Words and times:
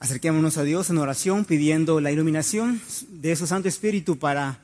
Acerquémonos 0.00 0.56
a 0.58 0.62
Dios 0.62 0.90
en 0.90 0.98
oración 0.98 1.44
pidiendo 1.44 2.00
la 2.00 2.12
iluminación 2.12 2.80
de 3.08 3.34
su 3.34 3.48
Santo 3.48 3.68
Espíritu 3.68 4.16
para 4.16 4.60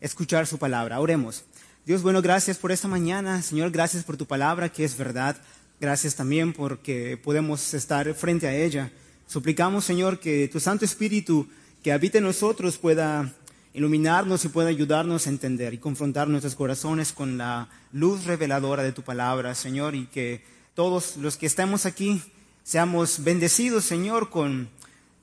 escuchar 0.00 0.48
su 0.48 0.58
palabra. 0.58 0.98
Oremos. 0.98 1.44
Dios, 1.86 2.02
bueno, 2.02 2.20
gracias 2.20 2.58
por 2.58 2.72
esta 2.72 2.88
mañana. 2.88 3.42
Señor, 3.42 3.70
gracias 3.70 4.02
por 4.02 4.16
tu 4.16 4.26
palabra 4.26 4.70
que 4.70 4.82
es 4.82 4.96
verdad. 4.96 5.36
Gracias 5.80 6.16
también 6.16 6.52
porque 6.52 7.16
podemos 7.16 7.74
estar 7.74 8.12
frente 8.14 8.48
a 8.48 8.56
ella. 8.56 8.90
Suplicamos, 9.28 9.84
Señor, 9.84 10.18
que 10.18 10.48
tu 10.48 10.58
Santo 10.58 10.84
Espíritu 10.84 11.46
que 11.84 11.92
habite 11.92 12.18
en 12.18 12.24
nosotros 12.24 12.76
pueda 12.76 13.32
iluminarnos 13.74 14.44
y 14.44 14.48
pueda 14.48 14.68
ayudarnos 14.68 15.28
a 15.28 15.30
entender 15.30 15.74
y 15.74 15.78
confrontar 15.78 16.26
nuestros 16.26 16.56
corazones 16.56 17.12
con 17.12 17.38
la 17.38 17.68
luz 17.92 18.24
reveladora 18.24 18.82
de 18.82 18.90
tu 18.90 19.02
palabra, 19.02 19.54
Señor, 19.54 19.94
y 19.94 20.06
que 20.06 20.42
todos 20.74 21.18
los 21.18 21.36
que 21.36 21.46
estamos 21.46 21.86
aquí 21.86 22.20
Seamos 22.64 23.24
bendecidos, 23.24 23.84
Señor, 23.84 24.30
con 24.30 24.68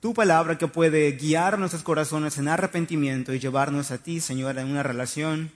tu 0.01 0.13
palabra 0.13 0.57
que 0.57 0.67
puede 0.67 1.13
guiar 1.13 1.57
nuestros 1.57 1.83
corazones 1.83 2.37
en 2.37 2.49
arrepentimiento 2.49 3.33
y 3.33 3.39
llevarnos 3.39 3.91
a 3.91 3.97
ti, 3.97 4.19
Señor, 4.19 4.57
en 4.57 4.67
una 4.67 4.83
relación 4.83 5.49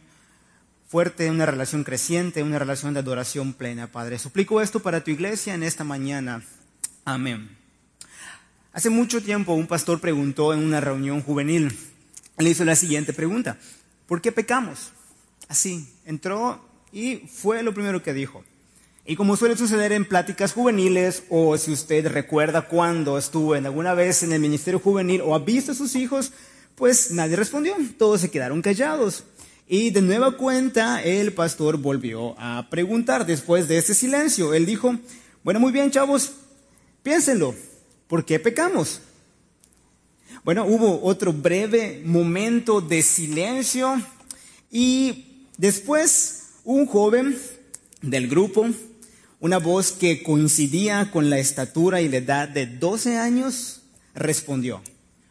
fuerte, 0.88 1.30
una 1.30 1.45
relación 1.45 1.84
creciente, 1.84 2.41
una 2.41 2.57
relación 2.57 2.93
de 2.93 3.02
adoración 3.02 3.52
plena, 3.52 3.91
Padre. 3.91 4.17
Suplico 4.17 4.62
esto 4.62 4.80
para 4.80 5.04
tu 5.04 5.12
iglesia 5.12 5.55
en 5.55 5.63
esta 5.63 5.84
mañana. 5.84 6.41
Amén. 7.04 7.49
Hace 8.71 8.90
mucho 8.90 9.21
tiempo 9.21 9.54
un 9.54 9.68
pastor 9.68 9.99
preguntó 9.99 10.54
en 10.54 10.59
una 10.59 10.79
reunión 10.79 11.21
juvenil, 11.21 11.77
le 12.38 12.49
hizo 12.49 12.63
la 12.63 12.77
siguiente 12.77 13.12
pregunta, 13.12 13.57
¿por 14.07 14.21
qué 14.21 14.31
pecamos? 14.31 14.91
Así, 15.49 15.93
entró 16.05 16.63
y 16.93 17.18
fue 17.27 17.62
lo 17.62 17.73
primero 17.73 18.02
que 18.02 18.13
dijo. 18.13 18.43
Y 19.05 19.17
como 19.17 19.35
suele 19.35 19.57
suceder 19.57 19.91
en 19.91 20.05
pláticas 20.05 20.53
juveniles, 20.53 21.23
o 21.30 21.57
si 21.57 21.71
usted 21.71 22.07
recuerda 22.07 22.62
cuando 22.62 23.17
estuvo 23.17 23.53
en 23.55 23.66
alguna 23.66 23.93
vez 23.93 24.23
en 24.23 24.31
el 24.31 24.39
ministerio 24.39 24.79
juvenil 24.79 25.21
o 25.21 25.35
ha 25.35 25.39
visto 25.39 25.73
a 25.73 25.76
sus 25.76 25.96
hijos, 25.96 26.32
pues 26.76 27.12
nadie 27.12 27.35
respondió, 27.35 27.76
todos 27.98 28.21
se 28.21 28.31
quedaron 28.31 28.62
callados. 28.62 29.26
Y 29.68 29.90
de 29.90 30.01
nueva 30.01 30.37
cuenta 30.37 31.04
el 31.04 31.34
pastor 31.34 31.77
volvió 31.77 32.40
a 32.40 32.70
preguntar 32.70 33.26
después 33.26 33.68
de 33.68 33.77
ese 33.77 33.93
silencio. 33.93 34.54
Él 34.54 34.65
dijo, 34.65 34.96
bueno, 35.43 35.59
muy 35.59 35.74
bien 35.74 35.91
chavos, 35.91 36.31
piénsenlo, 37.01 37.55
¿por 38.07 38.24
qué 38.24 38.40
pecamos? 38.40 39.01
Bueno, 40.46 40.65
hubo 40.65 41.04
otro 41.04 41.34
breve 41.34 42.01
momento 42.05 42.79
de 42.79 43.01
silencio 43.01 44.01
y 44.71 45.46
después 45.57 46.43
un 46.63 46.85
joven 46.85 47.37
del 48.01 48.29
grupo 48.29 48.70
una 49.44 49.60
voz 49.60 49.91
que 49.91 50.24
coincidía 50.24 51.12
con 51.12 51.30
la 51.30 51.38
estatura 51.38 51.99
y 51.99 52.08
la 52.08 52.16
edad 52.16 52.48
de 52.48 52.66
12 52.66 53.18
años 53.18 53.82
respondió, 54.16 54.82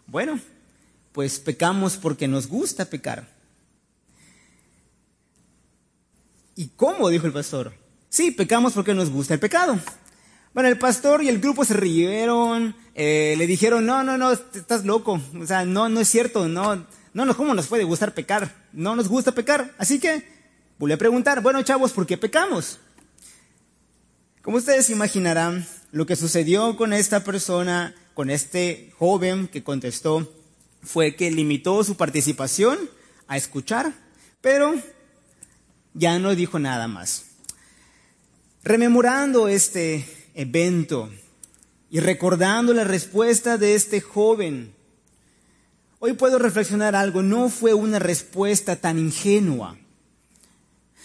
bueno, 0.07 0.39
pues 1.13 1.41
pecamos 1.41 1.97
porque 1.97 2.29
nos 2.29 2.47
gusta 2.47 2.85
pecar. 2.85 3.27
¿Y 6.55 6.69
cómo? 6.77 7.09
dijo 7.09 7.27
el 7.27 7.33
pastor. 7.33 7.73
Sí, 8.11 8.33
pecamos 8.33 8.75
porque 8.75 8.93
nos 8.93 9.09
gusta 9.09 9.33
el 9.33 9.41
pecado. 9.41 9.81
Bueno, 10.53 10.69
el 10.69 10.77
pastor 10.77 11.23
y 11.23 11.31
el 11.31 11.41
grupo 11.41 11.65
se 11.65 11.73
rieron, 11.73 12.77
eh, 12.95 13.35
le 13.39 13.47
dijeron, 13.47 13.87
no, 13.87 14.05
no, 14.05 14.19
no, 14.19 14.33
estás 14.33 14.85
loco, 14.85 15.23
o 15.41 15.47
sea, 15.47 15.65
no, 15.65 15.89
no 15.89 16.01
es 16.01 16.09
cierto, 16.09 16.49
no, 16.49 16.85
no, 17.15 17.25
no, 17.25 17.35
¿cómo 17.35 17.55
nos 17.55 17.67
puede 17.67 17.85
gustar 17.85 18.13
pecar? 18.13 18.55
No 18.75 18.95
nos 18.95 19.09
gusta 19.09 19.33
pecar. 19.33 19.73
Así 19.79 19.99
que, 19.99 20.23
voy 20.79 20.93
a 20.93 20.99
preguntar, 20.99 21.41
bueno, 21.41 21.63
chavos, 21.63 21.93
¿por 21.93 22.07
qué 22.07 22.19
pecamos? 22.19 22.79
Como 24.43 24.57
ustedes 24.57 24.91
imaginarán, 24.91 25.65
lo 25.93 26.05
que 26.05 26.17
sucedió 26.17 26.77
con 26.77 26.93
esta 26.93 27.23
persona, 27.23 27.95
con 28.13 28.29
este 28.29 28.93
joven 28.99 29.47
que 29.47 29.63
contestó, 29.63 30.29
fue 30.83 31.15
que 31.15 31.31
limitó 31.31 31.85
su 31.85 31.97
participación 31.97 32.77
a 33.29 33.37
escuchar, 33.37 33.93
pero 34.41 34.75
ya 35.95 36.19
no 36.19 36.35
dijo 36.35 36.59
nada 36.59 36.89
más. 36.89 37.27
Rememorando 38.65 39.47
este 39.47 40.05
evento 40.35 41.09
y 41.89 42.01
recordando 42.01 42.75
la 42.75 42.83
respuesta 42.83 43.59
de 43.59 43.77
este 43.77 44.01
joven, 44.01 44.75
hoy 46.01 46.15
puedo 46.15 46.41
reflexionar 46.41 46.97
algo, 46.97 47.23
no 47.23 47.49
fue 47.49 47.75
una 47.75 48.01
respuesta 48.01 48.75
tan 48.75 48.99
ingenua. 48.99 49.79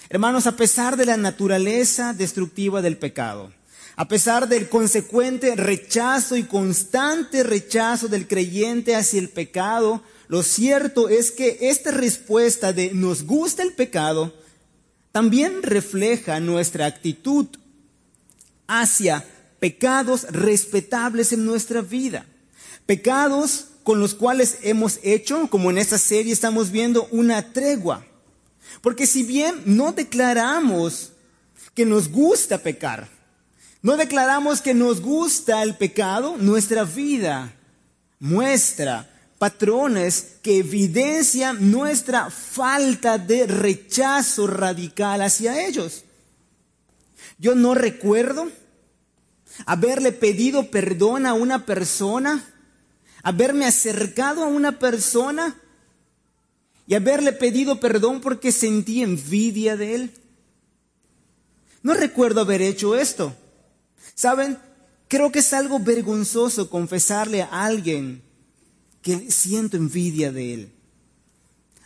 Hermanos, 0.10 0.48
a 0.48 0.56
pesar 0.56 0.96
de 0.96 1.06
la 1.06 1.18
naturaleza 1.18 2.14
destructiva 2.14 2.82
del 2.82 2.98
pecado, 2.98 3.52
a 3.98 4.08
pesar 4.08 4.48
del 4.48 4.70
consecuente 4.70 5.54
rechazo 5.56 6.38
y 6.38 6.44
constante 6.44 7.44
rechazo 7.44 8.08
del 8.08 8.26
creyente 8.26 8.96
hacia 8.96 9.20
el 9.20 9.28
pecado, 9.28 10.02
lo 10.30 10.44
cierto 10.44 11.10
es 11.10 11.32
que 11.32 11.58
esta 11.62 11.92
respuesta 11.92 12.72
de 12.72 12.94
nos 12.94 13.24
gusta 13.24 13.64
el 13.64 13.74
pecado 13.74 14.34
también 15.12 15.62
refleja 15.62 16.40
nuestra 16.40 16.86
actitud 16.86 17.48
hacia 18.66 19.26
pecados 19.60 20.24
respetables 20.30 21.34
en 21.34 21.46
nuestra 21.46 21.82
vida. 21.82 22.26
Pecados 22.86 23.66
con 23.84 24.00
los 24.00 24.14
cuales 24.14 24.60
hemos 24.62 25.00
hecho, 25.04 25.50
como 25.50 25.70
en 25.70 25.78
esta 25.78 25.98
serie 25.98 26.32
estamos 26.32 26.72
viendo, 26.72 27.10
una 27.12 27.52
tregua 27.52 28.06
porque 28.82 29.08
si 29.08 29.24
bien 29.24 29.62
no 29.66 29.92
declaramos 29.92 31.14
que 31.74 31.86
nos 31.86 32.10
gusta 32.10 32.58
pecar, 32.60 33.10
no 33.82 33.98
declaramos 33.98 34.62
que 34.62 34.74
nos 34.74 35.02
gusta 35.02 35.64
el 35.64 35.76
pecado, 35.76 36.36
nuestra 36.38 36.84
vida 36.84 37.54
muestra 38.20 39.10
patrones 39.38 40.38
que 40.42 40.58
evidencian 40.58 41.72
nuestra 41.72 42.30
falta 42.30 43.18
de 43.18 43.46
rechazo 43.46 44.48
radical 44.48 45.22
hacia 45.22 45.68
ellos. 45.68 46.04
Yo 47.38 47.54
no 47.54 47.76
recuerdo 47.76 48.52
haberle 49.66 50.12
pedido 50.12 50.72
perdón 50.72 51.26
a 51.26 51.34
una 51.34 51.66
persona, 51.66 52.44
haberme 53.22 53.66
acercado 53.66 54.44
a 54.44 54.48
una 54.48 54.80
persona 54.80 55.56
y 56.88 56.96
haberle 56.96 57.34
pedido 57.34 57.80
perdón 57.80 58.22
porque 58.22 58.52
sentí 58.52 59.04
envidia 59.04 59.76
de 59.76 59.96
él. 59.96 60.12
No 61.84 61.94
recuerdo 61.94 62.42
haber 62.42 62.62
hecho 62.62 62.96
esto. 62.96 63.36
¿Saben? 64.16 64.58
Creo 65.10 65.32
que 65.32 65.40
es 65.40 65.54
algo 65.54 65.80
vergonzoso 65.80 66.70
confesarle 66.70 67.42
a 67.42 67.66
alguien 67.66 68.22
que 69.02 69.32
siento 69.32 69.78
envidia 69.78 70.32
de 70.32 70.54
él. 70.54 70.72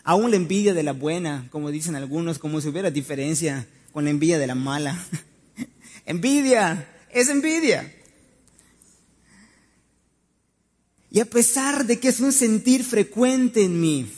Aún 0.03 0.31
la 0.31 0.37
envidia 0.37 0.73
de 0.73 0.83
la 0.83 0.93
buena, 0.93 1.47
como 1.51 1.69
dicen 1.71 1.95
algunos, 1.95 2.39
como 2.39 2.61
si 2.61 2.69
hubiera 2.69 2.89
diferencia 2.89 3.67
con 3.91 4.05
la 4.05 4.11
envidia 4.11 4.39
de 4.39 4.47
la 4.47 4.55
mala. 4.55 5.03
envidia, 6.05 6.87
es 7.11 7.29
envidia. 7.29 7.93
Y 11.11 11.19
a 11.19 11.25
pesar 11.25 11.85
de 11.85 11.99
que 11.99 12.07
es 12.07 12.19
un 12.19 12.31
sentir 12.31 12.83
frecuente 12.83 13.63
en 13.63 13.79
mí, 13.79 14.11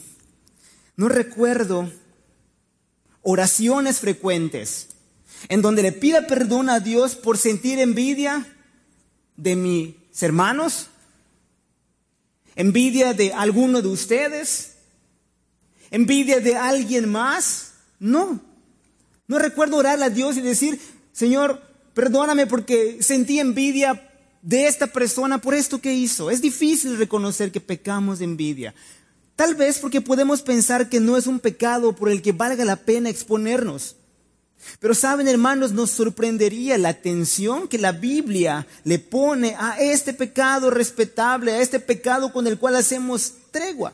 no 0.95 1.09
recuerdo 1.09 1.91
oraciones 3.21 3.99
frecuentes 3.99 4.89
en 5.49 5.61
donde 5.61 5.81
le 5.81 5.91
pida 5.91 6.27
perdón 6.27 6.69
a 6.69 6.79
Dios 6.79 7.15
por 7.15 7.37
sentir 7.37 7.79
envidia 7.79 8.45
de 9.35 9.55
mis 9.55 9.95
hermanos, 10.21 10.87
envidia 12.55 13.13
de 13.13 13.33
alguno 13.33 13.81
de 13.81 13.87
ustedes, 13.87 14.75
envidia 15.91 16.39
de 16.39 16.55
alguien 16.55 17.09
más. 17.09 17.73
No, 17.99 18.39
no 19.27 19.39
recuerdo 19.39 19.77
orar 19.77 20.01
a 20.01 20.09
Dios 20.09 20.37
y 20.37 20.41
decir, 20.41 20.79
Señor, 21.11 21.61
perdóname 21.93 22.47
porque 22.47 23.01
sentí 23.01 23.39
envidia 23.39 24.09
de 24.41 24.67
esta 24.67 24.87
persona 24.87 25.39
por 25.39 25.53
esto 25.53 25.79
que 25.79 25.93
hizo. 25.93 26.29
Es 26.29 26.41
difícil 26.41 26.97
reconocer 26.97 27.51
que 27.51 27.61
pecamos 27.61 28.19
de 28.19 28.25
envidia. 28.25 28.73
Tal 29.35 29.55
vez 29.55 29.79
porque 29.79 30.01
podemos 30.01 30.41
pensar 30.41 30.89
que 30.89 30.99
no 30.99 31.17
es 31.17 31.27
un 31.27 31.39
pecado 31.39 31.95
por 31.95 32.09
el 32.09 32.21
que 32.21 32.31
valga 32.31 32.63
la 32.65 32.75
pena 32.75 33.09
exponernos. 33.09 33.95
Pero 34.79 34.93
saben, 34.93 35.27
hermanos, 35.27 35.71
nos 35.71 35.91
sorprendería 35.91 36.77
la 36.77 36.89
atención 36.89 37.67
que 37.67 37.77
la 37.77 37.91
Biblia 37.91 38.67
le 38.83 38.99
pone 38.99 39.55
a 39.57 39.77
este 39.79 40.13
pecado 40.13 40.69
respetable, 40.69 41.51
a 41.51 41.61
este 41.61 41.79
pecado 41.79 42.31
con 42.31 42.47
el 42.47 42.57
cual 42.57 42.75
hacemos 42.75 43.33
tregua. 43.51 43.93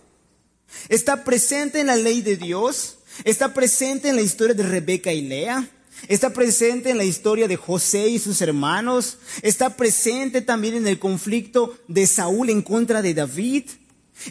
Está 0.87 1.23
presente 1.23 1.79
en 1.79 1.87
la 1.87 1.95
ley 1.95 2.21
de 2.21 2.37
Dios, 2.37 2.97
está 3.23 3.53
presente 3.53 4.09
en 4.09 4.15
la 4.15 4.21
historia 4.21 4.53
de 4.53 4.63
Rebeca 4.63 5.11
y 5.11 5.21
Lea, 5.21 5.67
está 6.07 6.31
presente 6.31 6.91
en 6.91 6.97
la 6.97 7.03
historia 7.03 7.47
de 7.47 7.55
José 7.55 8.07
y 8.07 8.19
sus 8.19 8.41
hermanos, 8.41 9.17
está 9.41 9.75
presente 9.75 10.41
también 10.41 10.75
en 10.75 10.87
el 10.87 10.99
conflicto 10.99 11.77
de 11.87 12.05
Saúl 12.05 12.49
en 12.49 12.61
contra 12.61 13.01
de 13.01 13.13
David. 13.13 13.65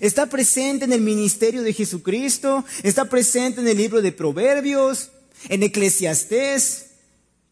Está 0.00 0.26
presente 0.26 0.84
en 0.84 0.92
el 0.92 1.00
ministerio 1.00 1.62
de 1.62 1.72
Jesucristo, 1.72 2.64
está 2.82 3.06
presente 3.06 3.60
en 3.60 3.68
el 3.68 3.76
libro 3.76 4.02
de 4.02 4.12
Proverbios, 4.12 5.10
en 5.48 5.62
Eclesiastés. 5.62 6.86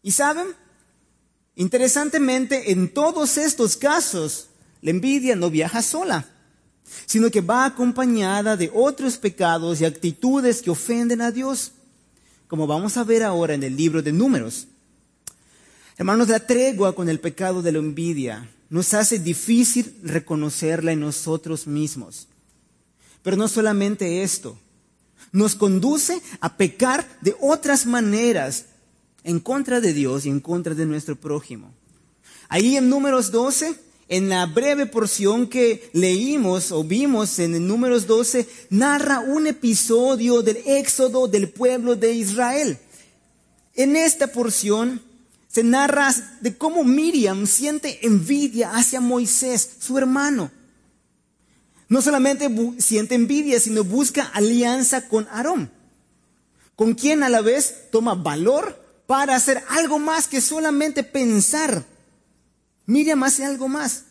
¿Y 0.03 0.11
saben? 0.11 0.47
Interesantemente, 1.55 2.71
en 2.71 2.93
todos 2.93 3.37
estos 3.37 3.75
casos, 3.75 4.49
La 4.79 4.91
envidia 4.91 5.35
no 5.35 5.49
viaja 5.49 5.81
sola, 5.81 6.29
sino 7.07 7.31
que 7.31 7.41
va 7.41 7.65
acompañada 7.65 8.55
de 8.55 8.69
otros 8.71 9.17
pecados 9.17 9.81
y 9.81 9.85
actitudes 9.85 10.61
que 10.61 10.69
ofenden 10.69 11.19
a 11.19 11.31
Dios, 11.31 11.71
como 12.47 12.67
vamos 12.67 12.95
a 12.95 13.03
ver 13.03 13.23
ahora 13.23 13.55
en 13.55 13.63
el 13.63 13.75
libro 13.75 14.03
de 14.03 14.11
números. 14.11 14.67
Hermanos, 15.97 16.29
la 16.29 16.39
tregua 16.39 16.93
con 16.93 17.09
el 17.09 17.19
pecado 17.19 17.63
de 17.63 17.71
la 17.71 17.79
envidia 17.79 18.47
nos 18.69 18.93
hace 18.93 19.19
difícil 19.19 19.95
reconocerla 20.03 20.91
en 20.91 20.99
nosotros 20.99 21.67
mismos. 21.67 22.27
Pero 23.23 23.37
no 23.37 23.47
solamente 23.47 24.23
esto, 24.23 24.57
nos 25.31 25.55
conduce 25.55 26.21
a 26.39 26.57
pecar 26.57 27.07
de 27.21 27.35
otras 27.39 27.85
maneras 27.85 28.65
en 29.23 29.39
contra 29.39 29.81
de 29.81 29.93
Dios 29.93 30.25
y 30.25 30.29
en 30.29 30.39
contra 30.39 30.73
de 30.73 30.85
nuestro 30.85 31.15
prójimo. 31.15 31.73
Ahí 32.49 32.77
en 32.77 32.89
números 32.89 33.31
12, 33.31 33.75
en 34.09 34.29
la 34.29 34.45
breve 34.45 34.85
porción 34.85 35.47
que 35.47 35.89
leímos 35.91 36.71
o 36.71 36.83
vimos 36.83 37.39
en 37.39 37.55
el 37.55 37.67
números 37.67 38.07
12, 38.07 38.47
narra 38.69 39.19
un 39.19 39.47
episodio 39.47 40.41
del 40.41 40.57
éxodo 40.65 41.27
del 41.27 41.49
pueblo 41.49 41.95
de 41.95 42.13
Israel. 42.13 42.77
En 43.75 43.95
esta 43.95 44.27
porción 44.27 45.01
se 45.47 45.63
narra 45.63 46.13
de 46.41 46.57
cómo 46.57 46.83
Miriam 46.83 47.47
siente 47.47 48.05
envidia 48.05 48.75
hacia 48.75 49.01
Moisés, 49.01 49.77
su 49.79 49.97
hermano. 49.97 50.51
No 51.89 52.01
solamente 52.01 52.49
siente 52.79 53.15
envidia, 53.15 53.59
sino 53.59 53.83
busca 53.83 54.23
alianza 54.33 55.07
con 55.07 55.27
Aarón, 55.29 55.71
con 56.75 56.93
quien 56.93 57.23
a 57.23 57.29
la 57.29 57.41
vez 57.41 57.89
toma 57.91 58.13
valor 58.13 58.83
para 59.07 59.35
hacer 59.35 59.63
algo 59.69 59.99
más 59.99 60.27
que 60.27 60.41
solamente 60.41 61.03
pensar. 61.03 61.85
Miriam 62.85 63.23
hace 63.23 63.45
algo 63.45 63.67
más. 63.67 64.03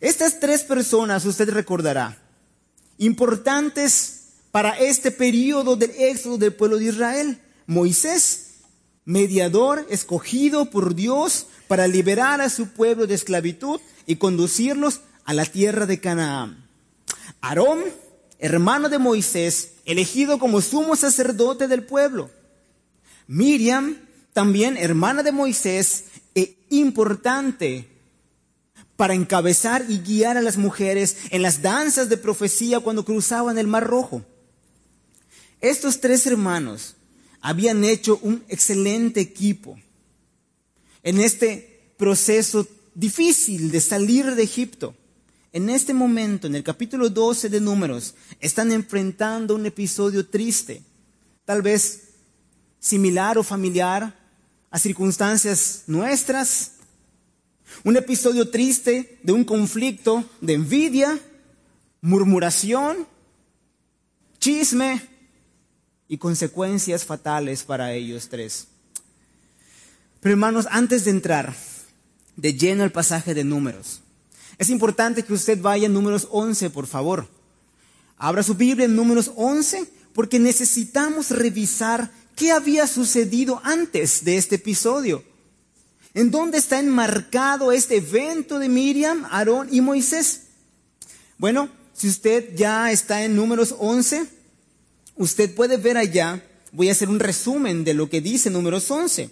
Estas 0.00 0.40
tres 0.40 0.62
personas, 0.62 1.26
usted 1.26 1.50
recordará, 1.50 2.18
importantes 2.96 4.20
para 4.50 4.78
este 4.78 5.10
periodo 5.10 5.76
del 5.76 5.90
éxodo 5.90 6.38
del 6.38 6.54
pueblo 6.54 6.78
de 6.78 6.86
Israel. 6.86 7.40
Moisés, 7.66 8.49
mediador 9.10 9.84
escogido 9.90 10.70
por 10.70 10.94
Dios 10.94 11.48
para 11.66 11.88
liberar 11.88 12.40
a 12.40 12.48
su 12.48 12.68
pueblo 12.68 13.08
de 13.08 13.14
esclavitud 13.14 13.80
y 14.06 14.16
conducirlos 14.16 15.00
a 15.24 15.34
la 15.34 15.44
tierra 15.44 15.86
de 15.86 15.98
Canaán. 15.98 16.68
Aarón, 17.40 17.80
hermano 18.38 18.88
de 18.88 18.98
Moisés, 18.98 19.72
elegido 19.84 20.38
como 20.38 20.60
sumo 20.60 20.94
sacerdote 20.94 21.66
del 21.66 21.84
pueblo. 21.84 22.30
Miriam, 23.26 23.96
también 24.32 24.76
hermana 24.76 25.24
de 25.24 25.32
Moisés, 25.32 26.04
e 26.36 26.56
importante 26.70 27.88
para 28.96 29.14
encabezar 29.14 29.84
y 29.88 29.98
guiar 29.98 30.36
a 30.36 30.42
las 30.42 30.56
mujeres 30.56 31.16
en 31.30 31.42
las 31.42 31.62
danzas 31.62 32.08
de 32.08 32.16
profecía 32.16 32.78
cuando 32.78 33.04
cruzaban 33.04 33.58
el 33.58 33.66
Mar 33.66 33.88
Rojo. 33.88 34.22
Estos 35.60 36.00
tres 36.00 36.26
hermanos 36.26 36.94
habían 37.40 37.84
hecho 37.84 38.18
un 38.22 38.44
excelente 38.48 39.20
equipo 39.20 39.78
en 41.02 41.20
este 41.20 41.92
proceso 41.96 42.66
difícil 42.94 43.70
de 43.70 43.80
salir 43.80 44.34
de 44.34 44.42
Egipto. 44.42 44.94
En 45.52 45.68
este 45.68 45.94
momento, 45.94 46.46
en 46.46 46.54
el 46.54 46.62
capítulo 46.62 47.10
12 47.10 47.48
de 47.48 47.60
Números, 47.60 48.14
están 48.40 48.70
enfrentando 48.70 49.54
un 49.54 49.66
episodio 49.66 50.26
triste, 50.26 50.82
tal 51.44 51.62
vez 51.62 52.10
similar 52.78 53.36
o 53.36 53.42
familiar 53.42 54.16
a 54.70 54.78
circunstancias 54.78 55.84
nuestras, 55.86 56.76
un 57.84 57.96
episodio 57.96 58.48
triste 58.48 59.18
de 59.22 59.32
un 59.32 59.44
conflicto 59.44 60.24
de 60.40 60.54
envidia, 60.54 61.18
murmuración, 62.00 63.06
chisme, 64.38 65.09
y 66.10 66.18
consecuencias 66.18 67.04
fatales 67.04 67.62
para 67.62 67.92
ellos 67.92 68.28
tres. 68.28 68.66
Pero 70.20 70.32
hermanos, 70.32 70.66
antes 70.68 71.04
de 71.04 71.12
entrar 71.12 71.54
de 72.34 72.52
lleno 72.52 72.82
al 72.82 72.90
pasaje 72.90 73.32
de 73.32 73.44
números, 73.44 74.00
es 74.58 74.70
importante 74.70 75.22
que 75.22 75.32
usted 75.32 75.62
vaya 75.62 75.86
en 75.86 75.94
números 75.94 76.26
11, 76.32 76.68
por 76.70 76.88
favor. 76.88 77.28
Abra 78.18 78.42
su 78.42 78.56
Biblia 78.56 78.86
en 78.86 78.96
números 78.96 79.30
11 79.36 79.88
porque 80.12 80.40
necesitamos 80.40 81.30
revisar 81.30 82.10
qué 82.34 82.50
había 82.50 82.88
sucedido 82.88 83.60
antes 83.62 84.24
de 84.24 84.36
este 84.36 84.56
episodio. 84.56 85.22
¿En 86.12 86.32
dónde 86.32 86.58
está 86.58 86.80
enmarcado 86.80 87.70
este 87.70 87.98
evento 87.98 88.58
de 88.58 88.68
Miriam, 88.68 89.24
Aarón 89.30 89.68
y 89.70 89.80
Moisés? 89.80 90.46
Bueno, 91.38 91.70
si 91.94 92.08
usted 92.08 92.56
ya 92.56 92.90
está 92.90 93.22
en 93.22 93.36
números 93.36 93.76
11, 93.78 94.39
Usted 95.20 95.54
puede 95.54 95.76
ver 95.76 95.98
allá, 95.98 96.42
voy 96.72 96.88
a 96.88 96.92
hacer 96.92 97.10
un 97.10 97.20
resumen 97.20 97.84
de 97.84 97.92
lo 97.92 98.08
que 98.08 98.22
dice 98.22 98.48
números 98.48 98.90
11. 98.90 99.28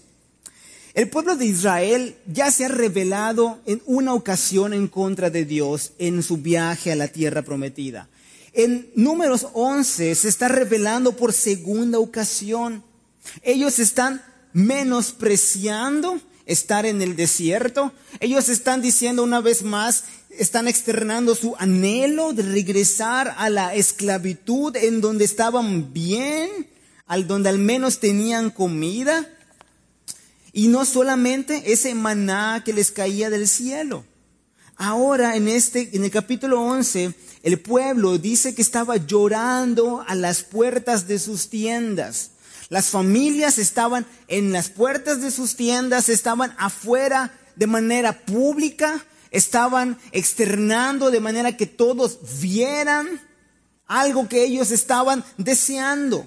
El 0.92 1.08
pueblo 1.08 1.34
de 1.34 1.46
Israel 1.46 2.14
ya 2.26 2.50
se 2.50 2.66
ha 2.66 2.68
revelado 2.68 3.58
en 3.64 3.80
una 3.86 4.12
ocasión 4.12 4.74
en 4.74 4.88
contra 4.88 5.30
de 5.30 5.46
Dios 5.46 5.92
en 5.98 6.22
su 6.22 6.36
viaje 6.36 6.92
a 6.92 6.94
la 6.94 7.08
tierra 7.08 7.40
prometida. 7.40 8.06
En 8.52 8.90
números 8.96 9.46
11 9.54 10.14
se 10.14 10.28
está 10.28 10.48
revelando 10.48 11.16
por 11.16 11.32
segunda 11.32 11.98
ocasión. 11.98 12.84
Ellos 13.42 13.78
están 13.78 14.22
menospreciando 14.52 16.20
estar 16.48 16.86
en 16.86 17.00
el 17.02 17.14
desierto. 17.14 17.92
Ellos 18.18 18.48
están 18.48 18.82
diciendo 18.82 19.22
una 19.22 19.40
vez 19.40 19.62
más, 19.62 20.04
están 20.30 20.66
externando 20.66 21.36
su 21.36 21.54
anhelo 21.58 22.32
de 22.32 22.42
regresar 22.42 23.36
a 23.38 23.50
la 23.50 23.74
esclavitud 23.74 24.74
en 24.74 25.00
donde 25.00 25.24
estaban 25.24 25.92
bien, 25.92 26.48
al 27.06 27.28
donde 27.28 27.50
al 27.50 27.58
menos 27.58 28.00
tenían 28.00 28.50
comida. 28.50 29.28
Y 30.52 30.68
no 30.68 30.84
solamente 30.84 31.70
ese 31.70 31.94
maná 31.94 32.62
que 32.64 32.72
les 32.72 32.90
caía 32.90 33.30
del 33.30 33.46
cielo. 33.46 34.04
Ahora 34.76 35.36
en 35.36 35.48
este 35.48 35.90
en 35.92 36.04
el 36.04 36.10
capítulo 36.10 36.62
11 36.62 37.12
el 37.42 37.60
pueblo 37.60 38.16
dice 38.16 38.54
que 38.54 38.62
estaba 38.62 38.96
llorando 38.96 40.02
a 40.06 40.14
las 40.14 40.44
puertas 40.44 41.06
de 41.06 41.18
sus 41.18 41.50
tiendas. 41.50 42.30
Las 42.68 42.88
familias 42.88 43.58
estaban 43.58 44.06
en 44.28 44.52
las 44.52 44.68
puertas 44.68 45.22
de 45.22 45.30
sus 45.30 45.56
tiendas, 45.56 46.08
estaban 46.08 46.54
afuera 46.58 47.32
de 47.56 47.66
manera 47.66 48.24
pública, 48.24 49.04
estaban 49.30 49.98
externando 50.12 51.10
de 51.10 51.20
manera 51.20 51.56
que 51.56 51.66
todos 51.66 52.18
vieran 52.40 53.20
algo 53.86 54.28
que 54.28 54.44
ellos 54.44 54.70
estaban 54.70 55.24
deseando. 55.38 56.26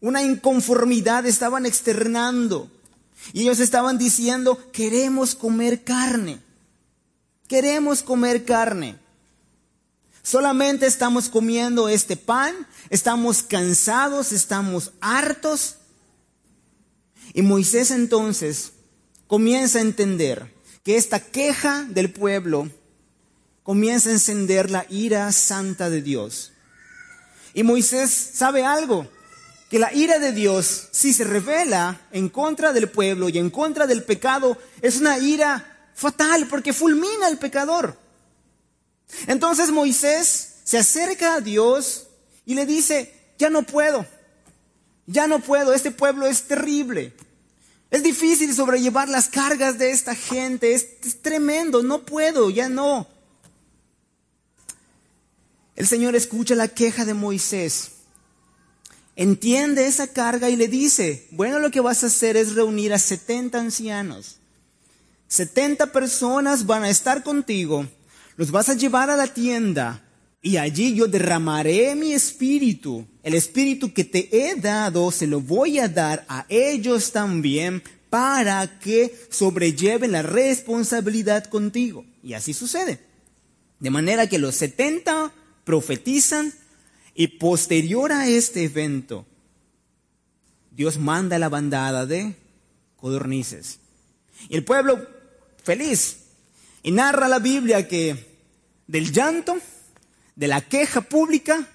Una 0.00 0.22
inconformidad 0.22 1.26
estaban 1.26 1.66
externando. 1.66 2.70
Y 3.32 3.42
ellos 3.42 3.60
estaban 3.60 3.98
diciendo, 3.98 4.58
queremos 4.72 5.34
comer 5.34 5.84
carne. 5.84 6.40
Queremos 7.46 8.02
comer 8.02 8.44
carne. 8.44 8.96
Solamente 10.22 10.86
estamos 10.86 11.28
comiendo 11.28 11.88
este 11.88 12.16
pan, 12.16 12.54
estamos 12.90 13.42
cansados, 13.42 14.30
estamos 14.30 14.92
hartos. 15.00 15.76
Y 17.34 17.42
Moisés 17.42 17.90
entonces 17.90 18.72
comienza 19.26 19.78
a 19.78 19.82
entender 19.82 20.54
que 20.84 20.96
esta 20.96 21.18
queja 21.18 21.84
del 21.88 22.12
pueblo 22.12 22.70
comienza 23.64 24.10
a 24.10 24.12
encender 24.12 24.70
la 24.70 24.86
ira 24.88 25.30
santa 25.32 25.90
de 25.90 26.02
Dios. 26.02 26.52
Y 27.54 27.64
Moisés 27.64 28.10
sabe 28.10 28.64
algo, 28.64 29.08
que 29.70 29.78
la 29.78 29.92
ira 29.92 30.18
de 30.18 30.32
Dios, 30.32 30.88
si 30.92 31.12
se 31.12 31.24
revela 31.24 32.00
en 32.12 32.28
contra 32.28 32.72
del 32.72 32.88
pueblo 32.88 33.28
y 33.28 33.38
en 33.38 33.50
contra 33.50 33.86
del 33.86 34.04
pecado, 34.04 34.56
es 34.82 35.00
una 35.00 35.18
ira 35.18 35.90
fatal 35.94 36.46
porque 36.48 36.72
fulmina 36.72 37.26
al 37.26 37.38
pecador. 37.38 38.01
Entonces 39.26 39.70
Moisés 39.70 40.54
se 40.64 40.78
acerca 40.78 41.34
a 41.34 41.40
Dios 41.40 42.08
y 42.44 42.54
le 42.54 42.66
dice, 42.66 43.12
ya 43.38 43.50
no 43.50 43.62
puedo, 43.62 44.06
ya 45.06 45.26
no 45.26 45.40
puedo, 45.40 45.74
este 45.74 45.90
pueblo 45.90 46.26
es 46.26 46.42
terrible. 46.44 47.14
Es 47.92 48.02
difícil 48.02 48.54
sobrellevar 48.54 49.10
las 49.10 49.28
cargas 49.28 49.76
de 49.76 49.90
esta 49.90 50.14
gente. 50.14 50.72
Es, 50.72 51.20
tremendo. 51.20 51.82
No 51.82 52.06
puedo, 52.06 52.48
ya 52.48 52.70
no. 52.70 53.06
El 55.76 55.86
Señor 55.86 56.16
escucha 56.16 56.54
la 56.54 56.68
queja 56.68 57.04
de 57.04 57.12
Moisés. 57.12 57.90
Entiende 59.14 59.86
esa 59.86 60.06
carga 60.06 60.48
y 60.48 60.56
le 60.56 60.68
dice, 60.68 61.28
bueno, 61.32 61.58
lo 61.58 61.70
que 61.70 61.82
vas 61.82 62.02
a 62.02 62.06
hacer 62.06 62.38
es 62.38 62.54
reunir 62.54 62.94
a 62.94 62.98
70 62.98 63.60
ancianos. 63.60 64.38
70 65.28 65.92
personas 65.92 66.64
van 66.64 66.84
a 66.84 66.90
estar 66.90 67.22
contigo. 67.22 67.86
Los 68.36 68.50
vas 68.50 68.68
a 68.68 68.74
llevar 68.74 69.10
a 69.10 69.16
la 69.16 69.26
tienda 69.26 70.02
y 70.42 70.56
allí 70.56 70.94
yo 70.94 71.06
derramaré 71.06 71.94
mi 71.94 72.12
espíritu. 72.12 73.06
El 73.22 73.34
espíritu 73.34 73.92
que 73.92 74.04
te 74.04 74.28
he 74.32 74.56
dado 74.56 75.10
se 75.12 75.28
lo 75.28 75.40
voy 75.40 75.78
a 75.78 75.88
dar 75.88 76.24
a 76.28 76.46
ellos 76.48 77.12
también 77.12 77.82
para 78.10 78.78
que 78.80 79.16
sobrelleven 79.30 80.12
la 80.12 80.22
responsabilidad 80.22 81.44
contigo. 81.44 82.04
Y 82.22 82.34
así 82.34 82.52
sucede. 82.52 83.00
De 83.78 83.90
manera 83.90 84.28
que 84.28 84.38
los 84.38 84.56
70 84.56 85.32
profetizan 85.64 86.52
y 87.14 87.28
posterior 87.28 88.12
a 88.12 88.26
este 88.26 88.64
evento, 88.64 89.26
Dios 90.72 90.98
manda 90.98 91.38
la 91.38 91.48
bandada 91.48 92.04
de 92.04 92.34
codornices. 92.96 93.78
Y 94.48 94.56
el 94.56 94.64
pueblo 94.64 95.06
feliz. 95.62 96.21
Y 96.82 96.90
narra 96.90 97.28
la 97.28 97.38
Biblia 97.38 97.86
que 97.86 98.32
del 98.86 99.12
llanto, 99.12 99.56
de 100.34 100.48
la 100.48 100.60
queja 100.60 101.00
pública, 101.00 101.66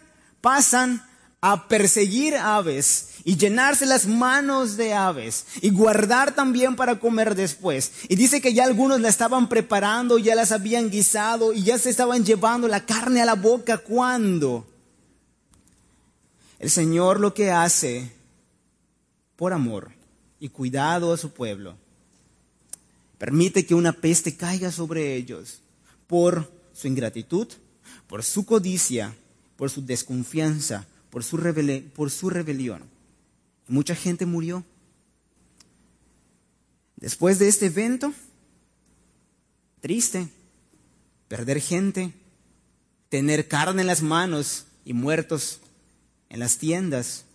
pasan 0.41 1.03
a 1.41 1.67
perseguir 1.67 2.35
aves 2.35 3.09
y 3.23 3.37
llenarse 3.37 3.85
las 3.85 4.07
manos 4.07 4.77
de 4.77 4.93
aves 4.93 5.45
y 5.61 5.69
guardar 5.69 6.33
también 6.33 6.75
para 6.75 6.99
comer 6.99 7.35
después. 7.35 7.91
Y 8.09 8.15
dice 8.15 8.41
que 8.41 8.53
ya 8.53 8.63
algunos 8.63 8.99
la 9.01 9.09
estaban 9.09 9.49
preparando, 9.49 10.17
ya 10.17 10.35
las 10.35 10.51
habían 10.51 10.89
guisado 10.89 11.53
y 11.53 11.63
ya 11.63 11.77
se 11.77 11.89
estaban 11.89 12.25
llevando 12.25 12.67
la 12.67 12.85
carne 12.85 13.21
a 13.21 13.25
la 13.25 13.35
boca 13.35 13.77
cuando 13.77 14.67
el 16.59 16.69
Señor 16.69 17.19
lo 17.19 17.33
que 17.33 17.51
hace 17.51 18.11
por 19.35 19.53
amor 19.53 19.91
y 20.39 20.49
cuidado 20.49 21.13
a 21.13 21.17
su 21.17 21.31
pueblo, 21.31 21.77
permite 23.17 23.65
que 23.65 23.75
una 23.75 23.93
peste 23.93 24.35
caiga 24.35 24.71
sobre 24.71 25.15
ellos 25.15 25.61
por 26.07 26.51
su 26.73 26.87
ingratitud, 26.87 27.47
por 28.07 28.23
su 28.23 28.45
codicia, 28.45 29.15
por 29.55 29.69
su 29.69 29.85
desconfianza, 29.85 30.85
por 31.09 31.23
su, 31.23 31.37
por 31.95 32.11
su 32.11 32.29
rebelión. 32.29 32.83
Mucha 33.67 33.95
gente 33.95 34.25
murió. 34.25 34.63
Después 36.95 37.39
de 37.39 37.47
este 37.47 37.67
evento, 37.67 38.13
triste, 39.81 40.29
perder 41.27 41.61
gente, 41.61 42.13
tener 43.09 43.47
carne 43.47 43.81
en 43.81 43.87
las 43.87 44.01
manos 44.01 44.65
y 44.85 44.93
muertos 44.93 45.59
en 46.29 46.39
las 46.39 46.57
tiendas, 46.57 47.25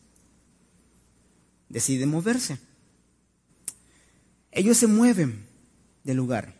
decide 1.69 2.07
moverse. 2.07 2.59
Ellos 4.51 4.77
se 4.77 4.87
mueven 4.87 5.52
del 6.05 6.17
lugar. 6.17 6.55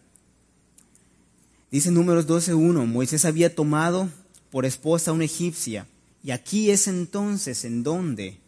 Dice 1.71 1.91
Números 1.91 2.27
12.1, 2.27 2.87
Moisés 2.87 3.25
había 3.25 3.55
tomado 3.55 4.11
por 4.51 4.67
esposa 4.67 5.11
a 5.11 5.15
una 5.15 5.25
egipcia, 5.25 5.87
y 6.23 6.31
aquí 6.31 6.71
es 6.71 6.87
entonces 6.87 7.65
en 7.65 7.83
donde 7.83 8.39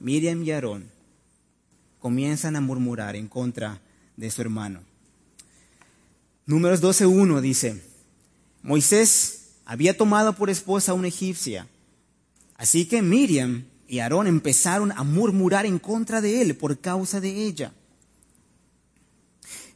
Miriam 0.00 0.42
y 0.42 0.50
Aarón 0.50 0.90
comienzan 2.00 2.56
a 2.56 2.60
murmurar 2.60 3.14
en 3.14 3.28
contra 3.28 3.80
de 4.16 4.30
su 4.30 4.40
hermano. 4.40 4.80
Números 6.46 6.82
12.1 6.82 7.40
dice, 7.40 7.82
Moisés 8.62 9.50
había 9.64 9.96
tomado 9.96 10.34
por 10.34 10.50
esposa 10.50 10.92
a 10.92 10.94
una 10.94 11.08
egipcia, 11.08 11.68
así 12.56 12.86
que 12.86 13.02
Miriam 13.02 13.64
y 13.86 13.98
Aarón 13.98 14.26
empezaron 14.26 14.90
a 14.92 15.04
murmurar 15.04 15.66
en 15.66 15.78
contra 15.78 16.20
de 16.22 16.40
él 16.40 16.56
por 16.56 16.80
causa 16.80 17.20
de 17.20 17.46
ella. 17.46 17.72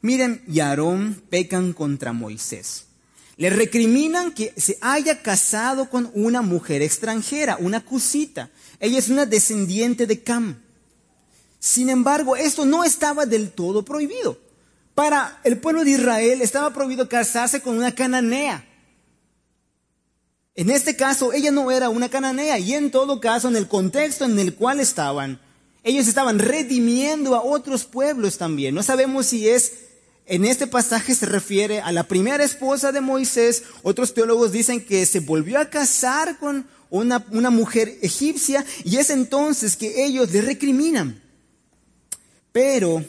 Miren, 0.07 0.41
y 0.47 0.61
Aarón 0.61 1.21
pecan 1.31 1.73
contra 1.73 2.13
Moisés. 2.13 2.85
Le 3.39 3.51
recriminan 3.51 4.31
que 4.31 4.55
se 4.57 4.79
haya 4.81 5.21
casado 5.21 5.91
con 5.91 6.13
una 6.15 6.43
mujer 6.43 6.81
extranjera, 6.81 7.57
una 7.59 7.85
cusita. 7.85 8.51
Ella 8.79 9.01
es 9.01 9.09
una 9.09 9.27
descendiente 9.27 10.07
de 10.07 10.23
Cam. 10.23 10.63
Sin 11.59 11.91
embargo, 11.91 12.37
esto 12.37 12.65
no 12.65 12.85
estaba 12.85 13.27
del 13.27 13.51
todo 13.51 13.85
prohibido. 13.85 14.39
Para 14.95 15.41
el 15.43 15.59
pueblo 15.59 15.83
de 15.83 15.91
Israel 15.91 16.41
estaba 16.41 16.73
prohibido 16.73 17.09
casarse 17.09 17.61
con 17.61 17.77
una 17.77 17.93
cananea. 17.93 18.65
En 20.55 20.71
este 20.71 20.95
caso, 20.95 21.33
ella 21.33 21.51
no 21.51 21.73
era 21.73 21.89
una 21.89 22.09
cananea 22.09 22.61
y 22.61 22.75
en 22.75 22.93
todo 22.93 23.21
caso, 23.21 23.49
en 23.49 23.57
el 23.57 23.67
contexto 23.67 24.25
en 24.25 24.39
el 24.39 24.55
cual 24.55 24.79
estaban, 24.79 25.41
ellos 25.83 26.07
estaban 26.07 26.39
redimiendo 26.39 27.35
a 27.35 27.43
otros 27.43 27.85
pueblos 27.85 28.39
también. 28.39 28.73
No 28.73 28.85
sabemos 28.85 29.27
si 29.27 29.49
es 29.49 29.86
en 30.27 30.45
este 30.45 30.67
pasaje 30.67 31.15
se 31.15 31.27
refiere 31.27 31.81
a 31.81 31.93
la 31.93 32.03
primera 32.03 32.43
esposa 32.43 32.91
de 32.91 33.01
Moisés. 33.01 33.63
Otros 33.83 34.13
teólogos 34.13 34.51
dicen 34.51 34.85
que 34.85 35.07
se 35.07 35.21
volvió 35.21 35.61
a 35.61 35.71
casar 35.71 36.39
con 36.39 36.67
una, 36.91 37.51
mujer 37.51 37.97
egipcia 38.03 38.65
y 38.85 38.97
es 38.97 39.11
entonces 39.11 39.77
que 39.77 40.05
ellos 40.05 40.33
le 40.33 40.41
recriminan. 40.41 41.23
Pero 42.51 43.05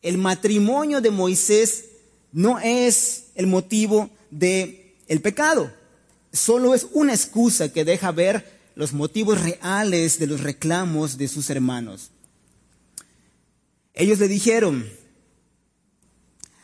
el 0.00 0.18
matrimonio 0.18 1.00
de 1.00 1.10
Moisés 1.10 1.86
no 2.32 2.60
es 2.60 3.24
el 3.34 3.48
motivo 3.48 4.10
del 4.30 4.94
el 5.08 5.20
pecado. 5.20 5.72
Solo 6.32 6.74
es 6.74 6.86
una 6.92 7.14
excusa 7.14 7.72
que 7.72 7.84
deja 7.84 8.12
ver 8.12 8.60
los 8.76 8.92
motivos 8.92 9.40
reales 9.40 10.18
de 10.20 10.28
los 10.28 10.40
reclamos 10.40 11.18
de 11.18 11.26
sus 11.28 11.50
hermanos. 11.50 12.10
Ellos 13.92 14.18
le 14.18 14.28
dijeron, 14.28 14.88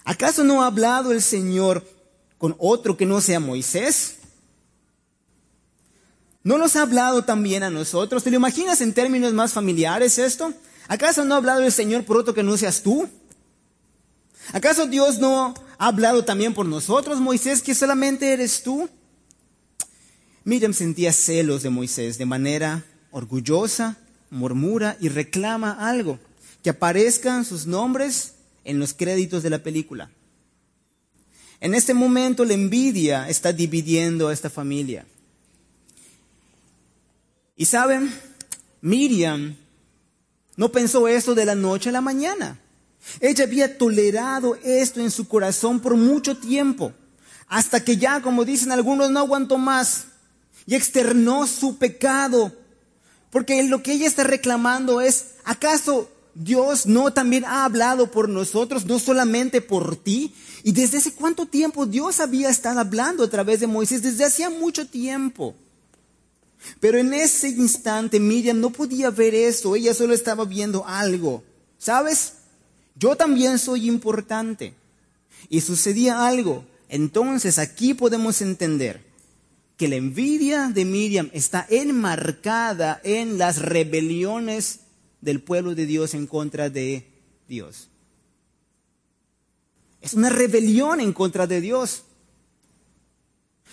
¿Acaso 0.05 0.45
no 0.45 0.63
ha 0.63 0.67
hablado 0.67 1.13
el 1.13 1.23
Señor 1.23 1.87
con 2.39 2.55
otro 2.59 2.97
que 2.97 3.07
no 3.07 3.21
sea 3.21 3.41
Moisés? 3.41 4.17
¿No 6.43 6.57
nos 6.57 6.75
ha 6.77 6.83
hablado 6.83 7.25
también 7.25 7.63
a 7.63 7.71
nosotros? 7.71 8.25
¿Te 8.25 8.31
lo 8.31 8.37
imaginas 8.37 8.81
en 8.81 8.95
términos 8.95 9.33
más 9.33 9.53
familiares 9.53 10.19
esto? 10.19 10.55
¿Acaso 10.89 11.25
no 11.25 11.35
ha 11.35 11.39
hablado 11.39 11.63
el 11.63 11.73
Señor 11.73 12.05
por 12.05 12.17
otro 12.17 12.33
que 12.33 12.43
no 12.43 12.57
seas 12.57 12.83
tú? 12.83 13.09
¿Acaso 14.53 14.87
Dios 14.87 15.19
no 15.19 15.55
ha 15.79 15.87
hablado 15.87 16.25
también 16.25 16.55
por 16.55 16.67
nosotros, 16.67 17.21
Moisés, 17.21 17.63
que 17.63 17.75
solamente 17.75 18.33
eres 18.33 18.63
tú? 18.63 18.89
Miriam 20.45 20.73
sentía 20.73 21.13
celos 21.13 21.63
de 21.63 21.71
Moisés 21.71 22.17
de 22.17 22.25
manera 22.25 22.85
orgullosa, 23.11 23.99
murmura 24.31 24.97
y 24.99 25.11
reclama 25.11 25.73
algo, 25.73 26.19
que 26.63 26.71
aparezcan 26.71 27.45
sus 27.45 27.67
nombres 27.67 28.33
en 28.65 28.79
los 28.79 28.95
créditos 28.95 29.43
de 29.43 29.51
la 29.51 29.63
película. 29.63 30.11
En 31.61 31.75
este 31.75 31.93
momento 31.93 32.45
la 32.45 32.55
envidia 32.55 33.29
está 33.29 33.53
dividiendo 33.53 34.29
a 34.29 34.33
esta 34.33 34.49
familia. 34.49 35.07
Y 37.57 37.67
saben, 37.67 38.11
Miriam 38.81 39.55
no 40.57 40.73
pensó 40.73 41.07
eso 41.09 41.35
de 41.35 41.45
la 41.45 41.55
noche 41.55 41.91
a 41.91 41.93
la 41.93 42.01
mañana. 42.01 42.59
Ella 43.21 43.45
había 43.45 43.77
tolerado 43.77 44.57
esto 44.63 45.01
en 45.01 45.11
su 45.11 45.29
corazón 45.29 45.81
por 45.81 45.97
mucho 45.97 46.37
tiempo, 46.37 46.93
hasta 47.47 47.85
que 47.85 47.97
ya, 47.97 48.23
como 48.23 48.45
dicen 48.45 48.73
algunos, 48.73 49.11
no 49.11 49.21
aguantó 49.21 49.59
más 49.59 50.05
y 50.67 50.75
externó 50.75 51.47
su 51.47 51.79
pecado. 51.79 52.53
Porque 53.31 53.63
lo 53.65 53.83
que 53.83 53.93
ella 53.93 54.07
está 54.07 54.25
reclamando 54.25 55.01
es, 55.01 55.35
¿acaso 55.45 56.11
Dios 56.35 56.87
no 56.87 57.13
también 57.13 57.45
ha 57.45 57.65
hablado 57.65 58.11
por 58.11 58.29
nosotros, 58.29 58.87
no 58.87 58.99
solamente 58.99 59.61
por 59.61 59.97
ti. 59.97 60.35
Y 60.63 60.73
desde 60.73 60.99
hace 60.99 61.13
cuánto 61.13 61.47
tiempo 61.47 61.87
Dios 61.87 62.21
había 62.21 62.51
estado 62.51 62.81
hablando 62.81 63.25
a 63.25 63.31
través 63.31 63.61
de 63.61 63.67
Moisés, 63.67 64.03
desde 64.03 64.25
hacía 64.25 64.51
mucho 64.51 64.87
tiempo. 64.87 65.55
Pero 66.79 66.99
en 66.99 67.15
ese 67.15 67.49
instante 67.49 68.21
Miriam 68.21 68.61
no 68.61 68.71
podía 68.71 69.11
ver 69.11 69.35
eso, 69.35 69.75
ella 69.75 69.95
solo 69.95 70.15
estaba 70.15 70.45
viendo 70.45 70.87
algo. 70.87 71.43
¿Sabes? 71.79 72.35
Yo 72.95 73.17
también 73.17 73.59
soy 73.59 73.89
importante. 73.89 74.75
Y 75.49 75.63
sucedía 75.63 76.27
algo. 76.27 76.65
Entonces 76.89 77.59
aquí 77.59 77.95
podemos 77.95 78.43
entender 78.43 79.03
que 79.77 79.89
la 79.89 79.97
envidia 79.97 80.69
de 80.69 80.85
Miriam 80.85 81.31
está 81.33 81.67
enmarcada 81.71 83.01
en 83.03 83.39
las 83.39 83.63
rebeliones 83.63 84.81
del 85.21 85.43
pueblo 85.43 85.75
de 85.75 85.87
Dios 85.87 86.15
en 86.15 86.27
contra 86.27 86.71
de 86.71 87.07
Dios. 87.49 87.89
Es 90.01 90.15
una 90.15 90.31
rebelión 90.31 91.01
en 91.01 91.13
contra 91.13 91.47
de 91.47 91.61
Dios. 91.61 92.05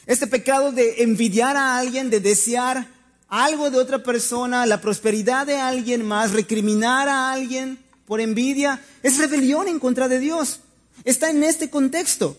Este 0.05 0.27
pecado 0.27 0.71
de 0.71 1.03
envidiar 1.03 1.57
a 1.57 1.77
alguien, 1.77 2.09
de 2.09 2.19
desear 2.19 2.87
algo 3.27 3.69
de 3.69 3.77
otra 3.77 4.03
persona, 4.03 4.65
la 4.65 4.81
prosperidad 4.81 5.45
de 5.45 5.57
alguien 5.57 6.05
más, 6.05 6.31
recriminar 6.31 7.09
a 7.09 7.31
alguien 7.31 7.79
por 8.05 8.21
envidia, 8.21 8.81
es 9.03 9.17
rebelión 9.17 9.67
en 9.67 9.79
contra 9.79 10.07
de 10.07 10.19
Dios. 10.19 10.61
Está 11.03 11.29
en 11.29 11.43
este 11.43 11.69
contexto. 11.69 12.37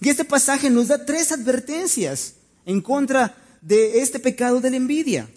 Y 0.00 0.08
este 0.08 0.24
pasaje 0.24 0.70
nos 0.70 0.88
da 0.88 1.04
tres 1.04 1.30
advertencias 1.30 2.34
en 2.66 2.80
contra 2.80 3.36
de 3.60 4.00
este 4.00 4.18
pecado 4.18 4.60
de 4.60 4.70
la 4.70 4.76
envidia. 4.76 5.28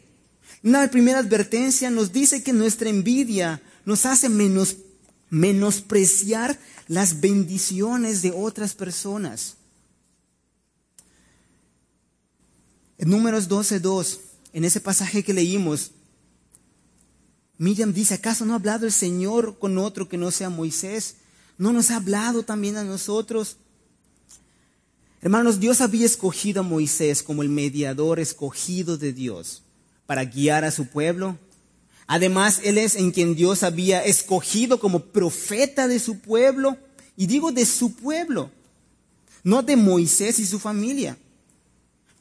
Una 0.63 0.89
primera 0.89 1.19
advertencia 1.19 1.89
nos 1.89 2.11
dice 2.11 2.43
que 2.43 2.53
nuestra 2.53 2.89
envidia 2.89 3.61
nos 3.85 4.05
hace 4.05 4.27
menos, 4.27 4.77
menospreciar 5.29 6.57
las 6.87 7.21
bendiciones 7.21 8.21
de 8.21 8.31
otras 8.31 8.73
personas. 8.73 9.55
En 12.97 13.09
números 13.09 13.47
12.2, 13.47 14.19
en 14.53 14.65
ese 14.65 14.81
pasaje 14.81 15.23
que 15.23 15.33
leímos, 15.33 15.91
Miriam 17.59 17.93
dice, 17.93 18.15
¿acaso 18.15 18.45
no 18.45 18.53
ha 18.53 18.57
hablado 18.57 18.85
el 18.85 18.91
Señor 18.91 19.59
con 19.59 19.77
otro 19.77 20.09
que 20.09 20.17
no 20.17 20.31
sea 20.31 20.49
Moisés? 20.49 21.15
¿No 21.57 21.71
nos 21.71 21.91
ha 21.91 21.97
hablado 21.97 22.43
también 22.43 22.77
a 22.77 22.83
nosotros? 22.83 23.57
Hermanos, 25.21 25.59
Dios 25.59 25.81
había 25.81 26.05
escogido 26.05 26.61
a 26.61 26.63
Moisés 26.63 27.23
como 27.23 27.41
el 27.41 27.49
mediador 27.49 28.19
escogido 28.19 28.97
de 28.97 29.13
Dios 29.13 29.63
para 30.07 30.25
guiar 30.25 30.65
a 30.65 30.71
su 30.71 30.87
pueblo. 30.87 31.37
Además, 32.07 32.61
Él 32.63 32.79
es 32.79 32.95
en 32.95 33.11
quien 33.11 33.35
Dios 33.35 33.61
había 33.61 34.03
escogido 34.03 34.79
como 34.79 35.01
profeta 35.01 35.87
de 35.87 35.99
su 35.99 36.19
pueblo. 36.19 36.77
Y 37.15 37.27
digo 37.27 37.51
de 37.51 37.65
su 37.65 37.93
pueblo, 37.95 38.49
no 39.43 39.61
de 39.61 39.75
Moisés 39.75 40.39
y 40.39 40.45
su 40.45 40.57
familia. 40.59 41.17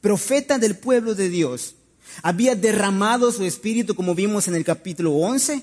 Profeta 0.00 0.58
del 0.58 0.76
pueblo 0.76 1.14
de 1.14 1.28
Dios. 1.28 1.74
Había 2.22 2.54
derramado 2.54 3.32
su 3.32 3.44
espíritu, 3.44 3.94
como 3.94 4.14
vimos 4.14 4.48
en 4.48 4.54
el 4.54 4.64
capítulo 4.64 5.12
11. 5.12 5.62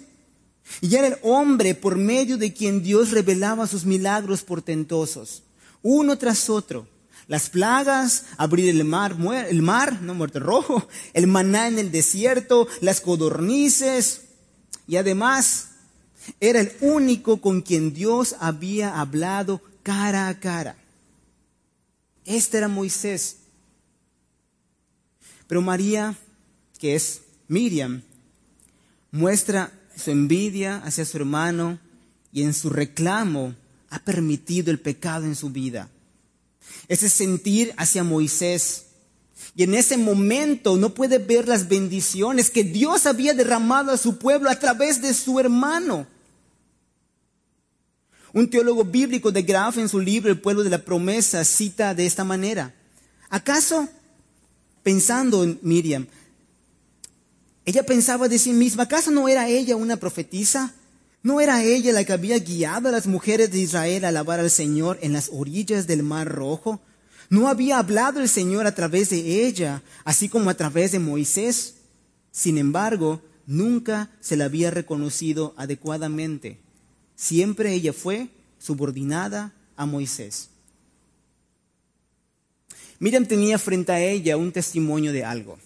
Y 0.82 0.96
era 0.96 1.08
el 1.08 1.18
hombre 1.24 1.76
por 1.76 1.98
medio 1.98 2.38
de 2.38 2.54
quien 2.54 2.82
Dios 2.82 3.12
revelaba 3.12 3.68
sus 3.68 3.86
milagros 3.86 4.44
portentosos, 4.44 5.44
uno 5.82 6.18
tras 6.18 6.50
otro 6.50 6.88
las 7.28 7.50
plagas, 7.50 8.26
abrir 8.38 8.70
el 8.70 8.84
mar, 8.84 9.16
el 9.48 9.62
mar, 9.62 10.02
no 10.02 10.14
muerto 10.14 10.40
rojo, 10.40 10.88
el 11.14 11.28
maná 11.28 11.68
en 11.68 11.80
el 11.80 11.92
desierto, 11.92 12.68
las 12.82 13.02
codornices. 13.02 14.24
Y 14.88 14.98
además, 14.98 15.70
era 16.40 16.60
el 16.60 16.72
único 16.82 17.42
con 17.42 17.62
quien 17.62 17.94
Dios 17.94 18.36
había 18.40 19.00
hablado 19.00 19.62
cara 19.84 20.28
a 20.28 20.40
cara. 20.40 20.76
Este 22.26 22.58
era 22.58 22.68
Moisés. 22.68 23.38
Pero 25.48 25.62
María, 25.62 26.16
que 26.80 26.96
es 26.96 27.22
Miriam, 27.48 28.02
muestra 29.12 29.72
su 29.96 30.12
envidia 30.12 30.78
hacia 30.78 31.06
su 31.06 31.18
hermano 31.18 31.80
y 32.32 32.44
en 32.44 32.54
su 32.54 32.70
reclamo 32.70 33.56
ha 33.90 34.00
permitido 34.00 34.72
el 34.72 34.80
pecado 34.80 35.26
en 35.26 35.36
su 35.36 35.50
vida 35.50 35.90
ese 36.88 37.10
sentir 37.10 37.74
hacia 37.78 38.04
Moisés. 38.04 38.86
Y 39.56 39.64
en 39.64 39.76
ese 39.76 39.98
momento 39.98 40.78
no 40.78 40.94
puede 40.94 41.20
ver 41.20 41.48
las 41.48 41.68
bendiciones 41.68 42.50
que 42.50 42.64
Dios 42.64 43.06
había 43.06 43.34
derramado 43.34 43.92
a 43.92 43.98
su 43.98 44.18
pueblo 44.18 44.50
a 44.50 44.60
través 44.60 45.02
de 45.02 45.14
su 45.14 45.40
hermano. 45.40 46.08
Un 48.34 48.50
teólogo 48.50 48.84
bíblico 48.84 49.32
de 49.32 49.44
Graf 49.44 49.78
en 49.78 49.88
su 49.88 50.00
libro 50.00 50.32
El 50.32 50.42
pueblo 50.42 50.64
de 50.64 50.72
la 50.72 50.84
promesa 50.84 51.44
cita 51.44 51.94
de 51.94 52.08
esta 52.08 52.24
manera. 52.24 52.74
¿Acaso, 53.30 53.88
pensando 54.82 55.44
en 55.44 55.60
Miriam, 55.62 56.08
ella 57.66 57.84
pensaba 57.84 58.28
de 58.28 58.40
sí 58.40 58.52
misma, 58.54 58.84
¿acaso 58.84 59.12
no 59.12 59.30
era 59.30 59.48
ella 59.48 59.76
una 59.76 59.98
profetisa? 59.98 60.74
¿No 61.24 61.40
era 61.40 61.64
ella 61.64 61.94
la 61.94 62.04
que 62.04 62.12
había 62.12 62.38
guiado 62.38 62.90
a 62.90 62.92
las 62.92 63.08
mujeres 63.08 63.50
de 63.50 63.60
Israel 63.60 64.04
a 64.04 64.10
alabar 64.10 64.42
al 64.42 64.52
Señor 64.52 65.00
en 65.02 65.14
las 65.14 65.30
orillas 65.32 65.88
del 65.88 66.04
Mar 66.04 66.28
Rojo? 66.28 66.82
¿No 67.30 67.48
había 67.48 67.80
hablado 67.80 68.20
el 68.20 68.28
Señor 68.28 68.68
a 68.68 68.76
través 68.76 69.10
de 69.10 69.46
ella, 69.48 69.82
así 70.04 70.28
como 70.28 70.50
a 70.50 70.54
través 70.54 70.92
de 70.92 71.00
Moisés? 71.00 71.76
Sin 72.34 72.58
embargo, 72.58 73.22
nunca 73.48 74.10
se 74.20 74.36
la 74.36 74.46
había 74.46 74.70
reconocido 74.70 75.54
adecuadamente. 75.56 76.60
Siempre 77.16 77.74
ella 77.74 77.94
fue 77.94 78.28
subordinada 78.60 79.54
a 79.78 79.86
Moisés. 79.86 80.50
Miriam 83.00 83.26
tenía 83.26 83.58
frente 83.58 83.94
a 83.94 84.02
ella 84.02 84.36
un 84.36 84.52
testimonio 84.52 85.14
de 85.14 85.24
algo. 85.24 85.58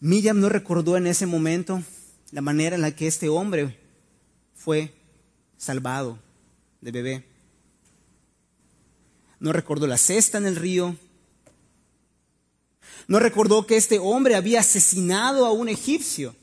Miriam 0.00 0.40
no 0.40 0.48
recordó 0.48 0.96
en 0.96 1.06
ese 1.06 1.26
momento 1.26 1.82
la 2.30 2.42
manera 2.42 2.76
en 2.76 2.82
la 2.82 2.94
que 2.94 3.06
este 3.06 3.28
hombre 3.28 3.78
fue 4.54 4.92
salvado 5.56 6.18
de 6.80 6.92
bebé. 6.92 7.24
No 9.40 9.52
recordó 9.52 9.86
la 9.86 9.96
cesta 9.96 10.38
en 10.38 10.46
el 10.46 10.56
río. 10.56 10.96
No 13.08 13.18
recordó 13.18 13.66
que 13.66 13.76
este 13.76 13.98
hombre 13.98 14.34
había 14.34 14.60
asesinado 14.60 15.46
a 15.46 15.52
un 15.52 15.68
egipcio. 15.68 16.34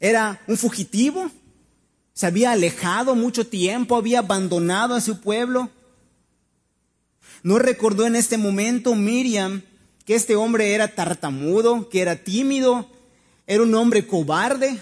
Era 0.00 0.42
un 0.46 0.56
fugitivo. 0.56 1.30
Se 2.12 2.26
había 2.26 2.52
alejado 2.52 3.14
mucho 3.14 3.46
tiempo, 3.46 3.96
había 3.96 4.20
abandonado 4.20 4.94
a 4.94 5.00
su 5.00 5.20
pueblo. 5.20 5.70
No 7.42 7.58
recordó 7.58 8.06
en 8.06 8.16
este 8.16 8.38
momento 8.38 8.94
Miriam 8.94 9.62
que 10.04 10.14
este 10.14 10.36
hombre 10.36 10.74
era 10.74 10.88
tartamudo, 10.88 11.88
que 11.88 12.00
era 12.02 12.16
tímido, 12.16 12.88
era 13.46 13.62
un 13.62 13.74
hombre 13.74 14.06
cobarde, 14.06 14.78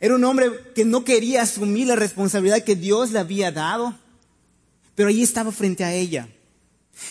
era 0.00 0.14
un 0.14 0.24
hombre 0.24 0.50
que 0.74 0.84
no 0.84 1.04
quería 1.04 1.42
asumir 1.42 1.86
la 1.86 1.96
responsabilidad 1.96 2.62
que 2.62 2.76
Dios 2.76 3.10
le 3.10 3.18
había 3.18 3.50
dado, 3.50 3.96
pero 4.94 5.08
allí 5.08 5.22
estaba 5.22 5.52
frente 5.52 5.84
a 5.84 5.92
ella. 5.92 6.28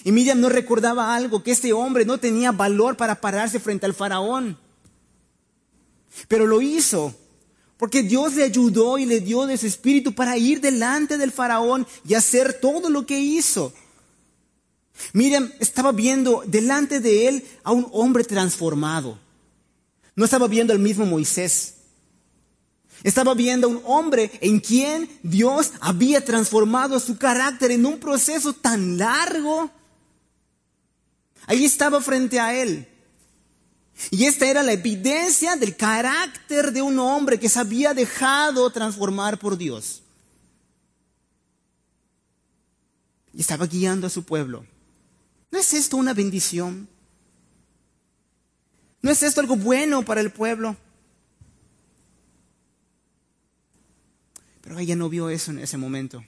Y 0.04 0.12
Miriam 0.12 0.40
no 0.40 0.50
recordaba 0.50 1.16
algo, 1.16 1.44
que 1.44 1.52
este 1.52 1.74
hombre 1.74 2.06
no 2.06 2.18
tenía 2.18 2.52
valor 2.52 2.98
para 2.98 3.20
pararse 3.20 3.60
frente 3.60 3.86
al 3.86 3.94
faraón, 3.94 4.58
pero 6.28 6.46
lo 6.46 6.62
hizo. 6.62 7.16
Porque 7.78 8.02
Dios 8.02 8.34
le 8.34 8.44
ayudó 8.44 8.98
y 8.98 9.06
le 9.06 9.20
dio 9.20 9.46
de 9.46 9.56
su 9.56 9.68
espíritu 9.68 10.13
para 10.13 10.36
ir 10.36 10.62
delante 10.62 11.18
del 11.18 11.32
faraón 11.32 11.86
y 12.08 12.16
hacer 12.16 12.60
todo 12.60 12.90
lo 12.90 13.06
que 13.06 13.20
hizo. 13.20 13.72
Miriam 15.14 15.52
estaba 15.60 15.92
viendo 15.92 16.44
delante 16.46 17.00
de 17.00 17.28
él 17.28 17.48
a 17.64 17.72
un 17.72 17.88
hombre 17.92 18.24
transformado. 18.24 19.18
No 20.16 20.26
estaba 20.26 20.48
viendo 20.48 20.74
al 20.74 20.80
mismo 20.80 21.06
Moisés. 21.06 21.76
Estaba 23.04 23.36
viendo 23.36 23.68
a 23.68 23.70
un 23.70 23.82
hombre 23.86 24.32
en 24.42 24.60
quien 24.60 25.10
Dios 25.22 25.72
había 25.80 26.26
transformado 26.26 27.00
su 27.00 27.18
carácter 27.18 27.72
en 27.72 27.86
un 27.86 28.00
proceso 28.00 28.54
tan 28.54 28.98
largo. 28.98 29.70
Ahí 31.46 31.64
estaba 31.64 32.02
frente 32.02 32.40
a 32.40 32.60
él. 32.60 32.88
Y 34.12 34.26
esta 34.26 34.48
era 34.48 34.64
la 34.64 34.74
evidencia 34.74 35.56
del 35.56 35.76
carácter 35.76 36.72
de 36.72 36.82
un 36.82 37.00
hombre 37.00 37.40
que 37.40 37.50
se 37.50 37.60
había 37.60 37.94
dejado 37.94 38.70
transformar 38.70 39.40
por 39.40 39.58
Dios. 39.58 40.04
Y 43.34 43.42
estaba 43.42 43.68
guiando 43.68 44.08
a 44.08 44.10
su 44.10 44.24
pueblo. 44.24 44.66
¿No 45.52 45.60
es 45.60 45.74
esto 45.74 45.98
una 45.98 46.14
bendición? 46.14 46.88
¿No 49.02 49.12
es 49.12 49.24
esto 49.24 49.42
algo 49.42 49.56
bueno 49.56 50.04
para 50.04 50.22
el 50.22 50.32
pueblo? 50.32 50.76
Pero 54.62 54.80
ella 54.80 54.96
no 54.96 55.08
vio 55.08 55.30
eso 55.30 55.52
en 55.52 55.60
ese 55.60 55.78
momento. 55.78 56.24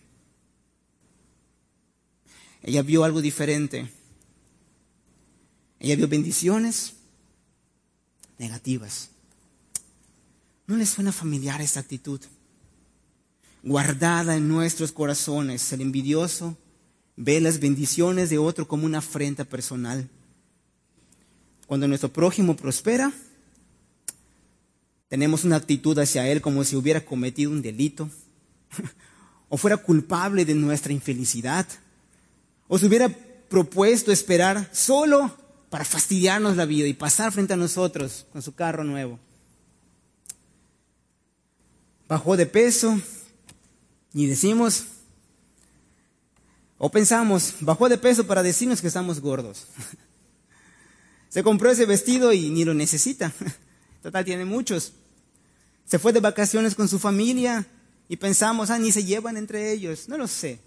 Ella 2.61 2.81
vio 2.81 3.03
algo 3.03 3.21
diferente. 3.21 3.91
Ella 5.79 5.95
vio 5.95 6.07
bendiciones 6.07 6.93
negativas. 8.37 9.09
¿No 10.67 10.77
les 10.77 10.89
suena 10.89 11.11
familiar 11.11 11.61
esta 11.61 11.79
actitud? 11.79 12.21
Guardada 13.63 14.37
en 14.37 14.47
nuestros 14.47 14.91
corazones, 14.91 15.73
el 15.73 15.81
envidioso 15.81 16.57
ve 17.21 17.41
las 17.41 17.59
bendiciones 17.59 18.29
de 18.29 18.37
otro 18.37 18.65
como 18.65 18.85
una 18.85 18.99
afrenta 18.99 19.43
personal. 19.43 20.07
Cuando 21.67 21.85
nuestro 21.85 22.07
prójimo 22.11 22.55
prospera, 22.55 23.11
tenemos 25.09 25.43
una 25.43 25.57
actitud 25.57 25.99
hacia 25.99 26.25
él 26.29 26.39
como 26.39 26.63
si 26.63 26.77
hubiera 26.77 27.03
cometido 27.03 27.51
un 27.51 27.61
delito, 27.61 28.09
o 29.49 29.57
fuera 29.57 29.75
culpable 29.75 30.45
de 30.45 30.55
nuestra 30.55 30.93
infelicidad, 30.93 31.67
o 32.69 32.79
se 32.79 32.85
hubiera 32.85 33.09
propuesto 33.09 34.13
esperar 34.13 34.69
solo 34.71 35.35
para 35.69 35.83
fastidiarnos 35.83 36.55
la 36.55 36.65
vida 36.65 36.87
y 36.87 36.93
pasar 36.93 37.33
frente 37.33 37.51
a 37.51 37.57
nosotros 37.57 38.27
con 38.31 38.41
su 38.41 38.55
carro 38.55 38.85
nuevo. 38.85 39.19
Bajó 42.07 42.37
de 42.37 42.45
peso 42.45 42.97
y 44.13 44.25
decimos, 44.27 44.85
o 46.79 46.89
pensamos, 46.89 47.55
bajó 47.59 47.89
de 47.89 47.97
peso 47.97 48.25
para 48.25 48.41
decirnos 48.41 48.79
que 48.79 48.87
estamos 48.87 49.19
gordos. 49.19 49.65
Se 51.29 51.43
compró 51.43 51.69
ese 51.69 51.85
vestido 51.85 52.31
y 52.33 52.49
ni 52.49 52.63
lo 52.63 52.73
necesita. 52.73 53.31
Total, 54.01 54.23
tiene 54.23 54.45
muchos. 54.45 54.93
Se 55.85 55.99
fue 55.99 56.13
de 56.13 56.21
vacaciones 56.21 56.73
con 56.73 56.87
su 56.87 56.97
familia 56.97 57.67
y 58.07 58.15
pensamos, 58.15 58.69
ah, 58.69 58.79
ni 58.79 58.91
se 58.91 59.03
llevan 59.03 59.35
entre 59.35 59.71
ellos. 59.73 60.07
No 60.07 60.17
lo 60.17 60.27
sé. 60.27 60.59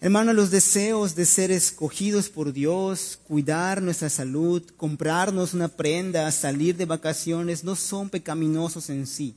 Hermano, 0.00 0.32
los 0.32 0.50
deseos 0.50 1.14
de 1.14 1.26
ser 1.26 1.50
escogidos 1.50 2.30
por 2.30 2.52
Dios, 2.52 3.18
cuidar 3.26 3.82
nuestra 3.82 4.08
salud, 4.08 4.62
comprarnos 4.76 5.52
una 5.54 5.68
prenda, 5.68 6.30
salir 6.30 6.76
de 6.76 6.86
vacaciones, 6.86 7.64
no 7.64 7.76
son 7.76 8.08
pecaminosos 8.08 8.88
en 8.88 9.06
sí. 9.06 9.34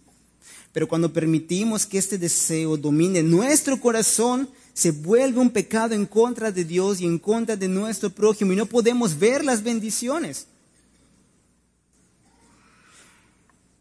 Pero 0.72 0.88
cuando 0.88 1.14
permitimos 1.14 1.86
que 1.86 1.98
este 1.98 2.18
deseo 2.18 2.78
domine 2.78 3.22
nuestro 3.22 3.80
corazón, 3.80 4.50
se 4.74 4.92
vuelve 4.92 5.40
un 5.40 5.52
pecado 5.52 5.94
en 5.94 6.06
contra 6.06 6.52
de 6.52 6.66
Dios 6.66 7.00
y 7.00 7.06
en 7.06 7.20
contra 7.20 7.56
de 7.56 7.68
nuestro 7.68 8.10
prójimo 8.10 8.54
y 8.54 8.56
no 8.56 8.66
podemos 8.66 9.18
ver 9.18 9.46
las 9.46 9.62
bendiciones. 9.62 10.48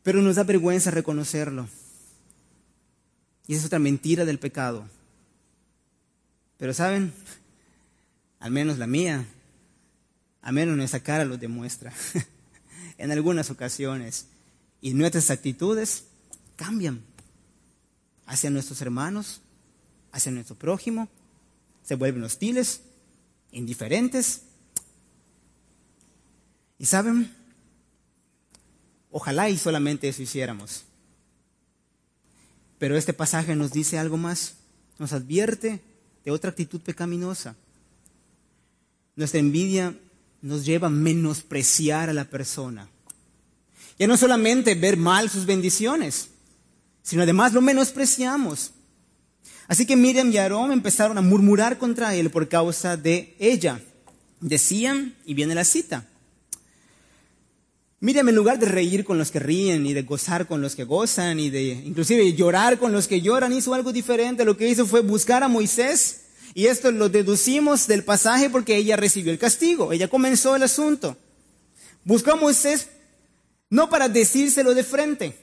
Pero 0.03 0.21
nos 0.21 0.37
da 0.37 0.45
vergüenza 0.45 0.91
reconocerlo. 0.91 1.69
Y 3.47 3.55
es 3.55 3.65
otra 3.65 3.79
mentira 3.79 4.25
del 4.25 4.39
pecado. 4.39 4.85
Pero 6.59 6.75
saben, 6.75 7.13
al 8.39 8.51
menos 8.51 8.79
la 8.79 8.87
mía, 8.87 9.25
al 10.43 10.53
menos 10.53 10.77
nuestra 10.77 11.01
cara 11.01 11.25
lo 11.25 11.39
demuestra 11.39 11.93
en 12.99 13.11
algunas 13.11 13.51
ocasiones. 13.51 14.27
Y 14.81 14.95
nuestras 14.95 15.31
actitudes 15.31 16.05
cambian 16.63 17.03
hacia 18.25 18.51
nuestros 18.51 18.81
hermanos, 18.83 19.41
hacia 20.13 20.31
nuestro 20.31 20.55
prójimo, 20.55 21.09
se 21.83 21.97
vuelven 21.97 22.23
hostiles, 22.23 22.83
indiferentes. 23.51 24.43
Y 26.79 26.87
saben, 26.87 27.35
ojalá 29.11 29.51
y 29.51 29.59
solamente 29.59 30.09
eso 30.09 30.23
hiciéramos. 30.23 30.85
Pero 32.79 32.97
este 32.97 33.13
pasaje 33.13 33.57
nos 33.57 33.73
dice 33.73 33.99
algo 33.99 34.17
más, 34.17 34.55
nos 35.01 35.13
advierte 35.13 35.81
de 36.25 36.31
otra 36.31 36.51
actitud 36.51 36.81
pecaminosa. 36.81 37.57
Nuestra 39.17 39.41
envidia 39.41 39.99
nos 40.43 40.65
lleva 40.65 40.87
a 40.87 40.91
menospreciar 40.91 42.09
a 42.09 42.13
la 42.13 42.25
persona. 42.25 42.89
Ya 43.99 44.07
no 44.07 44.17
solamente 44.17 44.77
ver 44.77 44.97
mal 44.97 45.29
sus 45.29 45.45
bendiciones, 45.45 46.29
sino 47.03 47.23
además 47.23 47.53
lo 47.53 47.61
menospreciamos. 47.61 48.73
Así 49.69 49.87
que 49.87 49.97
Miriam 49.97 50.31
y 50.31 50.39
Aarón 50.39 50.73
empezaron 50.73 51.19
a 51.19 51.23
murmurar 51.23 51.79
contra 51.79 52.15
él 52.15 52.31
por 52.31 52.49
causa 52.49 52.97
de 52.97 53.35
ella. 53.39 53.81
Decían, 54.41 55.15
y 55.25 55.35
viene 55.35 55.55
la 55.55 55.65
cita, 55.65 56.07
Miriam 58.03 58.29
en 58.29 58.35
lugar 58.35 58.59
de 58.59 58.67
reír 58.67 59.05
con 59.05 59.17
los 59.17 59.31
que 59.31 59.39
ríen 59.39 59.87
y 59.87 59.93
de 59.93 60.03
gozar 60.03 60.49
con 60.49 60.61
los 60.61 60.75
que 60.75 60.83
gozan 60.83 61.39
y 61.39 61.51
de 61.51 61.63
inclusive 61.63 62.35
llorar 62.35 62.77
con 62.81 62.91
los 62.91 63.07
que 63.07 63.21
lloran, 63.21 63.53
hizo 63.53 63.75
algo 63.75 63.93
diferente. 63.93 64.45
Lo 64.45 64.57
que 64.57 64.69
hizo 64.69 64.87
fue 64.87 65.03
buscar 65.03 65.45
a 65.45 65.49
Moisés 65.49 66.23
y 66.53 66.67
esto 66.67 66.91
lo 66.91 67.09
deducimos 67.09 67.87
del 67.87 68.03
pasaje 68.03 68.51
porque 68.51 68.77
ella 68.77 68.97
recibió 68.97 69.31
el 69.31 69.39
castigo. 69.39 69.93
Ella 69.93 70.09
comenzó 70.09 70.57
el 70.57 70.65
asunto. 70.65 71.17
Buscó 72.03 72.33
a 72.33 72.37
Moisés 72.37 72.89
no 73.71 73.89
para 73.89 74.09
decírselo 74.09 74.75
de 74.75 74.83
frente, 74.83 75.39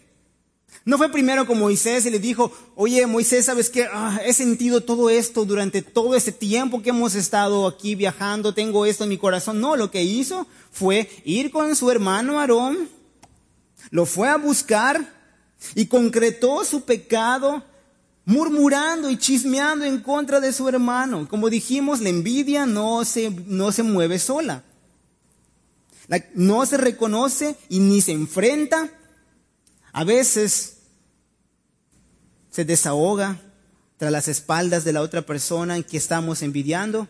no 0.86 0.98
fue 0.98 1.12
primero 1.12 1.46
con 1.46 1.60
Moisés 1.60 2.06
y 2.06 2.10
le 2.10 2.20
dijo, 2.20 2.52
oye 2.76 3.06
Moisés, 3.06 3.46
¿sabes 3.46 3.70
qué? 3.70 3.88
Ah, 3.92 4.20
he 4.26 4.34
sentido 4.34 4.82
todo 4.82 5.10
esto 5.10 5.46
durante 5.46 5.82
todo 5.82 6.15
este 6.15 6.32
tiempo 6.32 6.82
que 6.82 6.89
hemos 6.89 7.15
estado 7.15 7.68
aquí 7.68 7.96
viajando, 7.96 8.54
tengo 8.54 8.86
esto 8.86 9.04
en 9.04 9.10
mi 9.10 9.18
corazón. 9.18 9.60
No, 9.60 9.76
lo 9.76 9.92
que 9.92 10.04
hizo 10.04 10.48
fue 10.72 11.10
ir 11.26 11.52
con 11.52 11.76
su 11.76 11.92
hermano 11.92 12.39
Aarón, 12.39 12.89
lo 13.92 14.06
fue 14.06 14.30
a 14.30 14.38
buscar 14.38 15.13
y 15.76 15.88
concretó 15.88 16.63
su 16.63 16.82
pecado 16.82 17.63
murmurando 18.26 19.10
y 19.10 19.18
chismeando 19.18 19.86
en 19.86 20.00
contra 20.00 20.39
de 20.39 20.54
su 20.54 20.70
hermano. 20.70 21.28
Como 21.28 21.50
dijimos, 21.50 22.00
la 22.00 22.10
envidia 22.10 22.65
no 22.65 23.04
se, 23.04 23.32
no 23.48 23.72
se 23.72 23.84
mueve 23.84 24.18
sola. 24.18 24.63
no 26.36 26.65
se 26.65 26.78
reconoce 26.78 27.56
y 27.70 27.80
ni 27.80 28.02
se 28.02 28.12
enfrenta 28.12 28.89
a 29.91 30.04
veces 30.04 30.78
se 32.49 32.65
desahoga 32.65 33.39
tras 33.97 34.12
las 34.12 34.28
espaldas 34.28 34.84
de 34.84 34.93
la 34.93 35.02
otra 35.02 35.21
persona 35.21 35.75
en 35.75 35.84
que 35.84 35.97
estamos 35.97 36.41
envidiando 36.41 37.08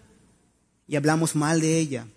y 0.88 0.96
hablamos 0.96 1.36
mal 1.36 1.62
de 1.62 1.78
ella. 1.78 2.08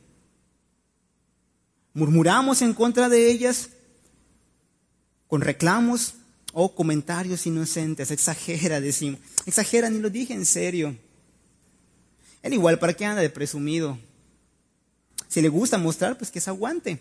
Murmuramos 1.94 2.62
en 2.62 2.72
contra 2.72 3.09
de 3.09 3.31
ellas 3.31 3.70
con 5.27 5.42
reclamos 5.42 6.14
o 6.53 6.75
comentarios 6.75 7.46
inocentes. 7.46 8.11
Exagera, 8.11 8.81
decimos. 8.81 9.20
Exagera, 9.46 9.90
ni 9.90 9.98
lo 9.98 10.11
dije 10.11 10.33
en 10.33 10.46
serio. 10.46 10.96
Él 12.42 12.55
igual, 12.55 12.79
¿para 12.79 12.94
qué 12.94 13.05
anda 13.05 13.20
de 13.20 13.31
presumido? 13.31 13.98
Si 15.29 15.40
le 15.40 15.48
gusta 15.48 15.79
mostrar, 15.79 16.16
pues 16.18 16.31
que 16.31 16.40
se 16.40 16.51
aguante. 16.51 17.01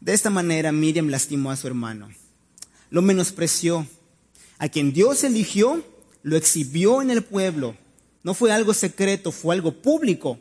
De 0.00 0.12
esta 0.12 0.30
manera 0.30 0.72
Miriam 0.72 1.08
lastimó 1.08 1.50
a 1.50 1.56
su 1.56 1.66
hermano, 1.66 2.08
lo 2.90 3.02
menospreció. 3.02 3.86
A 4.58 4.68
quien 4.68 4.92
Dios 4.92 5.22
eligió, 5.24 5.84
lo 6.22 6.36
exhibió 6.36 7.00
en 7.02 7.10
el 7.10 7.22
pueblo. 7.22 7.76
No 8.22 8.34
fue 8.34 8.52
algo 8.52 8.74
secreto, 8.74 9.32
fue 9.32 9.54
algo 9.54 9.72
público. 9.72 10.38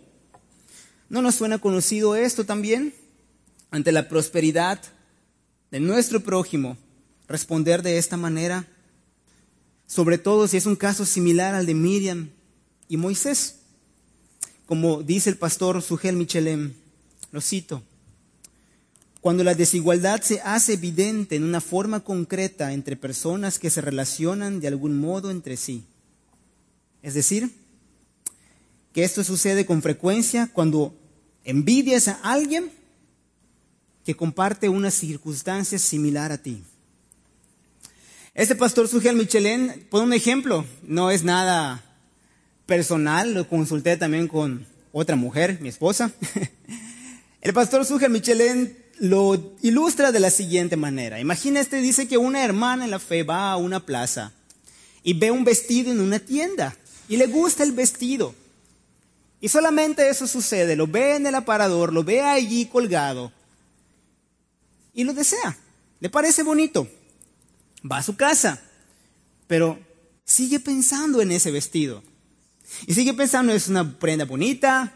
¿No 1.10 1.22
nos 1.22 1.36
suena 1.36 1.60
conocido 1.60 2.16
esto 2.16 2.46
también? 2.46 2.94
Ante 3.72 3.92
la 3.92 4.10
prosperidad 4.10 4.82
de 5.72 5.80
nuestro 5.80 6.22
prójimo, 6.22 6.78
responder 7.28 7.82
de 7.82 7.98
esta 7.98 8.18
manera, 8.18 8.68
sobre 9.86 10.18
todo 10.18 10.48
si 10.48 10.58
es 10.58 10.66
un 10.66 10.76
caso 10.76 11.06
similar 11.06 11.54
al 11.56 11.66
de 11.66 11.74
Miriam 11.74 12.30
y 12.88 12.98
Moisés. 12.98 13.60
Como 14.66 15.04
dice 15.04 15.30
el 15.30 15.38
pastor 15.38 15.82
Sugel 15.82 16.16
Michelem, 16.16 16.74
lo 17.32 17.42
cito, 17.42 17.84
cuando 19.22 19.44
la 19.44 19.56
desigualdad 19.56 20.22
se 20.22 20.42
hace 20.42 20.74
evidente 20.74 21.36
en 21.36 21.44
una 21.44 21.62
forma 21.62 22.02
concreta 22.02 22.74
entre 22.74 22.96
personas 22.96 23.60
que 23.60 23.70
se 23.70 23.82
relacionan 23.82 24.60
de 24.60 24.68
algún 24.68 25.00
modo 25.00 25.32
entre 25.32 25.58
sí. 25.58 25.86
Es 27.02 27.14
decir, 27.14 27.52
que 28.94 29.04
esto 29.04 29.24
sucede 29.24 29.66
con 29.66 29.82
frecuencia 29.82 30.50
cuando 30.54 30.96
envidias 31.44 32.08
a 32.08 32.20
alguien 32.24 32.72
que 34.04 34.16
comparte 34.16 34.70
una 34.70 34.92
circunstancia 34.92 35.78
similar 35.78 36.32
a 36.32 36.38
ti. 36.38 36.64
Este 38.34 38.56
pastor 38.56 38.88
Sugel 38.88 39.16
Michelén 39.16 39.88
pone 39.90 40.06
un 40.06 40.14
ejemplo, 40.14 40.66
no 40.84 41.12
es 41.12 41.24
nada 41.24 41.84
personal, 42.66 43.34
lo 43.34 43.50
consulté 43.50 43.98
también 43.98 44.28
con 44.28 44.66
otra 44.92 45.16
mujer, 45.16 45.60
mi 45.60 45.70
esposa. 45.70 46.12
El 47.42 47.54
pastor 47.54 47.86
Sugel 47.86 48.12
Michelén 48.12 48.78
lo 49.00 49.54
ilustra 49.62 50.12
de 50.12 50.20
la 50.20 50.30
siguiente 50.30 50.76
manera. 50.76 51.20
Imagina 51.20 51.60
este, 51.60 51.82
dice 51.82 52.08
que 52.08 52.18
una 52.18 52.44
hermana 52.44 52.86
en 52.86 52.92
la 52.92 53.00
fe 53.00 53.24
va 53.24 53.52
a 53.52 53.58
una 53.58 53.86
plaza 53.86 54.32
y 55.04 55.14
ve 55.14 55.32
un 55.32 55.44
vestido 55.44 55.92
en 55.92 56.00
una 56.00 56.20
tienda 56.20 56.76
y 57.08 57.18
le 57.18 57.28
gusta 57.28 57.64
el 57.64 57.72
vestido. 57.72 58.34
Y 59.40 59.50
solamente 59.50 60.10
eso 60.10 60.28
sucede, 60.28 60.76
lo 60.76 60.88
ve 60.88 61.16
en 61.16 61.28
el 61.28 61.36
aparador, 61.36 61.94
lo 61.94 62.04
ve 62.04 62.22
allí 62.22 62.66
colgado 62.66 63.32
y 64.94 65.04
lo 65.04 65.14
desea. 65.14 65.58
Le 66.00 66.10
parece 66.10 66.44
bonito. 66.44 66.88
Va 67.90 67.98
a 67.98 68.04
su 68.04 68.16
casa, 68.16 68.62
pero 69.46 69.80
sigue 70.26 70.60
pensando 70.60 71.22
en 71.22 71.32
ese 71.32 71.52
vestido. 71.52 72.04
Y 72.86 72.94
sigue 72.94 73.14
pensando, 73.14 73.54
es 73.54 73.68
una 73.68 73.98
prenda 73.98 74.26
bonita, 74.26 74.94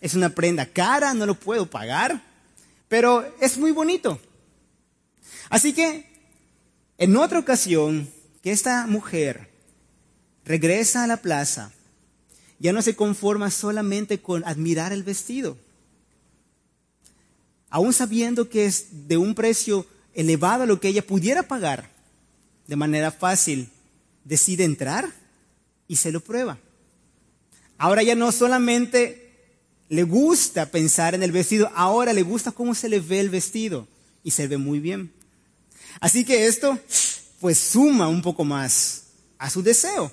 es 0.00 0.14
una 0.14 0.30
prenda 0.30 0.66
cara, 0.66 1.12
no 1.12 1.26
lo 1.26 1.34
puedo 1.34 1.66
pagar. 1.68 2.29
Pero 2.90 3.32
es 3.40 3.56
muy 3.56 3.70
bonito. 3.70 4.18
Así 5.48 5.72
que, 5.72 6.10
en 6.98 7.16
otra 7.16 7.38
ocasión, 7.38 8.10
que 8.42 8.50
esta 8.50 8.88
mujer 8.88 9.48
regresa 10.44 11.04
a 11.04 11.06
la 11.06 11.18
plaza, 11.18 11.70
ya 12.58 12.72
no 12.72 12.82
se 12.82 12.96
conforma 12.96 13.48
solamente 13.52 14.20
con 14.20 14.44
admirar 14.44 14.92
el 14.92 15.04
vestido. 15.04 15.56
Aún 17.68 17.92
sabiendo 17.92 18.48
que 18.48 18.66
es 18.66 19.06
de 19.06 19.16
un 19.16 19.36
precio 19.36 19.86
elevado 20.12 20.64
a 20.64 20.66
lo 20.66 20.80
que 20.80 20.88
ella 20.88 21.06
pudiera 21.06 21.44
pagar, 21.44 21.88
de 22.66 22.74
manera 22.74 23.12
fácil, 23.12 23.70
decide 24.24 24.64
entrar 24.64 25.08
y 25.86 25.94
se 25.94 26.10
lo 26.10 26.18
prueba. 26.18 26.58
Ahora 27.78 28.02
ya 28.02 28.16
no 28.16 28.32
solamente 28.32 29.19
le 29.90 30.04
gusta 30.04 30.66
pensar 30.66 31.16
en 31.16 31.24
el 31.24 31.32
vestido, 31.32 31.70
ahora 31.74 32.12
le 32.12 32.22
gusta 32.22 32.52
cómo 32.52 32.76
se 32.76 32.88
le 32.88 33.00
ve 33.00 33.18
el 33.18 33.28
vestido 33.28 33.88
y 34.22 34.30
se 34.30 34.46
ve 34.46 34.56
muy 34.56 34.78
bien. 34.78 35.12
Así 36.00 36.24
que 36.24 36.46
esto 36.46 36.78
pues 37.40 37.58
suma 37.58 38.06
un 38.06 38.22
poco 38.22 38.44
más 38.44 39.02
a 39.36 39.50
su 39.50 39.64
deseo. 39.64 40.12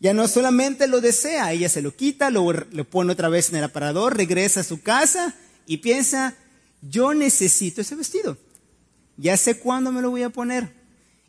Ya 0.00 0.12
no 0.12 0.26
solamente 0.26 0.88
lo 0.88 1.00
desea, 1.00 1.52
ella 1.52 1.68
se 1.68 1.82
lo 1.82 1.94
quita, 1.94 2.30
lo, 2.30 2.52
lo 2.52 2.84
pone 2.84 3.12
otra 3.12 3.28
vez 3.28 3.48
en 3.50 3.56
el 3.56 3.64
aparador, 3.64 4.16
regresa 4.16 4.60
a 4.60 4.64
su 4.64 4.82
casa 4.82 5.36
y 5.64 5.76
piensa, 5.76 6.34
yo 6.82 7.14
necesito 7.14 7.80
ese 7.80 7.94
vestido. 7.94 8.36
Ya 9.16 9.36
sé 9.36 9.58
cuándo 9.58 9.92
me 9.92 10.02
lo 10.02 10.10
voy 10.10 10.24
a 10.24 10.30
poner. 10.30 10.72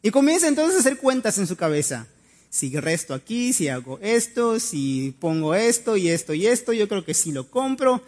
Y 0.01 0.09
comienza 0.09 0.47
entonces 0.47 0.77
a 0.77 0.79
hacer 0.79 0.97
cuentas 0.97 1.37
en 1.37 1.45
su 1.45 1.55
cabeza 1.55 2.07
si 2.49 2.75
resto 2.79 3.13
aquí, 3.13 3.53
si 3.53 3.67
hago 3.67 3.99
esto, 4.01 4.59
si 4.59 5.15
pongo 5.19 5.53
esto 5.53 5.97
y 5.97 6.09
esto 6.09 6.33
y 6.33 6.47
esto, 6.47 6.73
yo 6.73 6.87
creo 6.87 7.05
que 7.05 7.13
sí 7.13 7.31
lo 7.31 7.49
compro. 7.49 8.01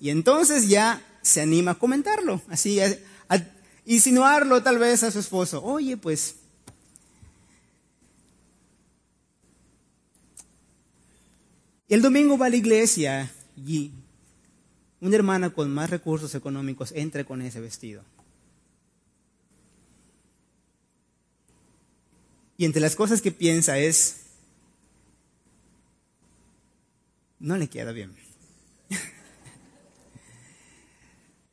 Y 0.00 0.10
entonces 0.10 0.68
ya 0.68 1.02
se 1.22 1.40
anima 1.40 1.72
a 1.72 1.78
comentarlo, 1.78 2.40
así, 2.48 2.80
a, 2.80 2.96
insinuarlo 3.84 4.62
tal 4.62 4.78
vez 4.78 5.02
a 5.02 5.10
su 5.10 5.18
esposo. 5.18 5.62
Oye, 5.64 5.96
pues 5.96 6.36
El 11.88 12.02
domingo 12.02 12.36
va 12.36 12.46
a 12.46 12.50
la 12.50 12.56
iglesia 12.56 13.30
y 13.56 13.92
una 15.00 15.16
hermana 15.16 15.50
con 15.50 15.72
más 15.72 15.88
recursos 15.88 16.34
económicos 16.34 16.92
entra 16.92 17.24
con 17.24 17.40
ese 17.40 17.60
vestido. 17.60 18.02
Y 22.58 22.64
entre 22.64 22.82
las 22.82 22.96
cosas 22.96 23.22
que 23.22 23.30
piensa 23.30 23.78
es, 23.78 24.16
no 27.38 27.56
le 27.56 27.68
queda 27.68 27.92
bien. 27.92 28.12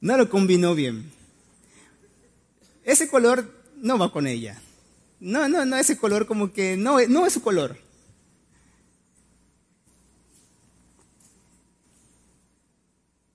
no 0.01 0.17
lo 0.17 0.29
combinó 0.29 0.73
bien. 0.73 1.11
Ese 2.83 3.07
color 3.07 3.53
no 3.77 3.99
va 3.99 4.11
con 4.11 4.25
ella. 4.25 4.59
No, 5.19 5.47
no, 5.47 5.63
no, 5.63 5.77
ese 5.77 5.95
color 5.95 6.25
como 6.25 6.51
que 6.51 6.75
no, 6.75 6.99
no 7.07 7.27
es 7.27 7.33
su 7.33 7.43
color. 7.43 7.77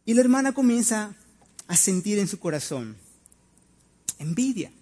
Y 0.05 0.15
la 0.15 0.23
hermana 0.23 0.53
comienza 0.53 1.15
a 1.69 1.77
sentir 1.77 2.19
en 2.19 2.27
su 2.27 2.41
corazón 2.41 2.97
envidia. 4.19 4.73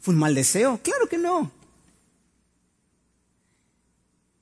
¿Fue 0.00 0.14
un 0.14 0.20
mal 0.20 0.34
deseo? 0.34 0.80
Claro 0.82 1.06
que 1.08 1.18
no. 1.18 1.52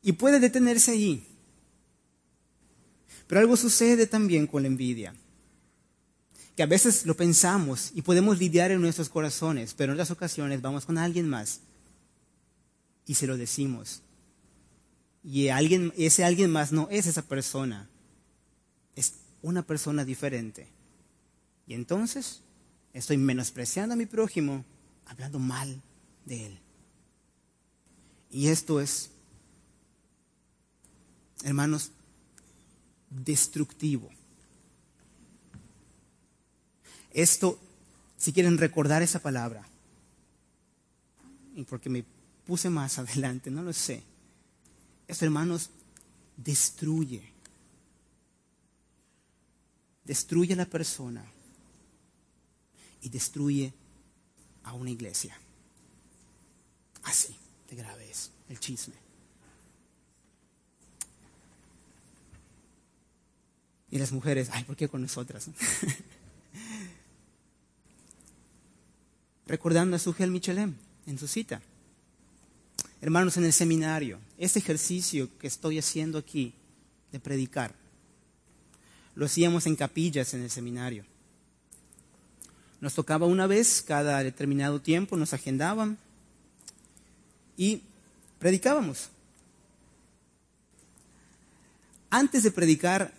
Y 0.03 0.13
puede 0.13 0.41
detenerse 0.41 0.93
allí. 0.93 1.27
Pero 3.27 3.41
algo 3.41 3.57
sucede 3.57 4.07
también 4.07 4.47
con 4.47 4.63
la 4.63 4.69
envidia. 4.69 5.15
Que 6.57 6.63
a 6.63 6.67
veces 6.67 7.05
lo 7.07 7.17
pensamos 7.17 7.91
y 7.95 8.03
podemos 8.03 8.39
lidiar 8.39 8.71
en 8.71 8.81
nuestros 8.81 9.09
corazones, 9.09 9.75
pero 9.75 9.93
en 9.93 9.99
otras 9.99 10.11
ocasiones 10.11 10.63
vamos 10.63 10.85
con 10.87 10.97
alguien 10.97 11.29
más 11.29 11.61
y 13.07 13.15
se 13.15 13.27
lo 13.27 13.37
decimos. 13.37 14.03
Y 15.25 15.49
alguien, 15.49 15.93
ese 15.97 16.25
alguien 16.25 16.51
más 16.51 16.73
no 16.73 16.89
es 16.91 17.07
esa 17.07 17.23
persona, 17.23 17.89
es 18.95 19.15
una 19.43 19.63
persona 19.63 20.05
diferente. 20.05 20.69
Y 21.67 21.75
entonces 21.75 22.43
estoy 22.93 23.19
menospreciando 23.19 23.95
a 23.95 23.97
mi 23.97 24.07
prójimo 24.07 24.65
hablando 25.09 25.39
mal 25.39 25.83
de 26.25 26.47
él. 26.47 26.59
Y 28.31 28.49
esto 28.49 28.81
es, 28.81 29.11
hermanos, 31.43 31.91
destructivo. 33.11 34.11
Esto, 37.11 37.59
si 38.17 38.33
quieren 38.33 38.59
recordar 38.59 39.03
esa 39.03 39.19
palabra, 39.19 39.67
y 41.57 41.65
porque 41.65 41.89
me 41.89 42.05
puse 42.47 42.71
más 42.71 42.99
adelante, 42.99 43.51
no 43.51 43.63
lo 43.63 43.73
sé. 43.73 44.03
Esto, 45.07 45.25
hermanos, 45.25 45.71
destruye. 46.37 47.33
Destruye 50.05 50.55
a 50.55 50.57
la 50.57 50.67
persona 50.67 51.25
y 53.03 53.09
destruye 53.09 53.73
a 54.69 54.75
una 54.75 54.91
iglesia. 54.91 55.37
Así 57.05 57.35
de 57.71 57.77
grave 57.77 58.11
es 58.11 58.31
el 58.49 58.61
chisme. 58.61 58.95
Y 63.91 63.99
las 63.99 64.13
mujeres, 64.13 64.51
ay, 64.53 64.65
¿por 64.65 64.77
qué 64.77 64.89
con 64.89 65.01
nosotras? 65.01 65.49
Recordando 69.47 69.97
a 69.97 69.99
Sugel 69.99 70.31
Michelem 70.31 70.75
en 71.07 71.19
su 71.19 71.27
cita. 71.27 71.63
Hermanos, 73.01 73.39
en 73.39 73.45
el 73.45 73.55
seminario, 73.55 74.19
este 74.37 74.59
ejercicio 74.59 75.31
que 75.39 75.47
estoy 75.47 75.79
haciendo 75.79 76.19
aquí 76.19 76.53
de 77.11 77.21
predicar, 77.21 77.75
lo 79.15 79.25
hacíamos 79.25 79.67
en 79.67 79.77
capillas 79.77 80.35
en 80.35 80.43
el 80.43 80.51
seminario. 80.51 81.07
Nos 82.81 82.95
tocaba 82.95 83.27
una 83.27 83.47
vez 83.47 83.83
cada 83.83 84.23
determinado 84.23 84.81
tiempo, 84.81 85.17
nos 85.17 85.35
agendaban 85.35 85.99
y 87.57 87.83
predicábamos. 88.39 89.11
Antes 92.11 92.43
de 92.43 92.51
predicar, 92.51 93.13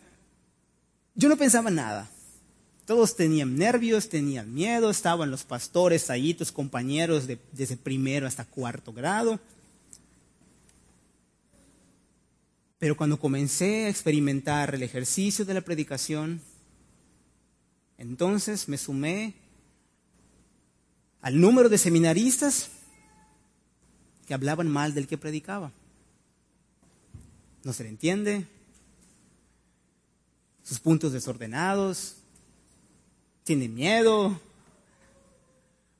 yo 1.13 1.27
no 1.27 1.37
pensaba 1.37 1.69
nada. 1.69 2.09
Todos 2.85 3.15
tenían 3.15 3.55
nervios, 3.55 4.09
tenían 4.09 4.51
miedo, 4.51 4.89
estaban 4.89 5.29
los 5.29 5.43
pastores 5.43 6.09
ahí, 6.09 6.33
tus 6.33 6.51
compañeros 6.51 7.27
de, 7.27 7.37
desde 7.51 7.77
primero 7.77 8.25
hasta 8.25 8.45
cuarto 8.45 8.93
grado. 8.93 9.39
Pero 12.79 12.95
cuando 12.95 13.19
comencé 13.19 13.85
a 13.85 13.89
experimentar 13.89 14.73
el 14.73 14.81
ejercicio 14.81 15.43
de 15.43 15.53
la 15.53 15.61
predicación, 15.61 16.41
entonces 17.97 18.69
me 18.69 18.77
sumé 18.77 19.35
al 21.21 21.39
número 21.39 21.69
de 21.69 21.77
seminaristas 21.77 22.69
que 24.25 24.33
hablaban 24.33 24.67
mal 24.67 24.93
del 24.93 25.07
que 25.07 25.17
predicaba. 25.17 25.71
No 27.63 27.73
se 27.73 27.83
le 27.83 27.89
entiende, 27.89 28.47
sus 30.63 30.79
puntos 30.79 31.11
desordenados, 31.11 32.17
tiene 33.43 33.67
miedo, 33.67 34.39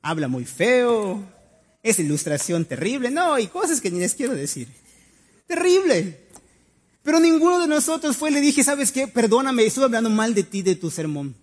habla 0.01 0.27
muy 0.27 0.45
feo, 0.45 1.23
es 1.81 1.99
ilustración 1.99 2.65
terrible, 2.65 3.09
no, 3.09 3.39
y 3.39 3.47
cosas 3.47 3.81
que 3.81 3.91
ni 3.91 3.99
les 3.99 4.13
quiero 4.13 4.35
decir. 4.35 4.67
Terrible. 5.47 6.27
Pero 7.01 7.19
ninguno 7.19 7.59
de 7.59 7.67
nosotros 7.67 8.15
fue 8.15 8.29
y 8.29 8.33
le 8.33 8.41
dije, 8.41 8.63
¿sabes 8.63 8.91
qué? 8.91 9.07
Perdóname, 9.07 9.65
estuve 9.65 9.85
hablando 9.85 10.09
mal 10.09 10.35
de 10.35 10.43
ti, 10.43 10.61
de 10.61 10.75
tu 10.75 10.91
sermón. 10.91 11.35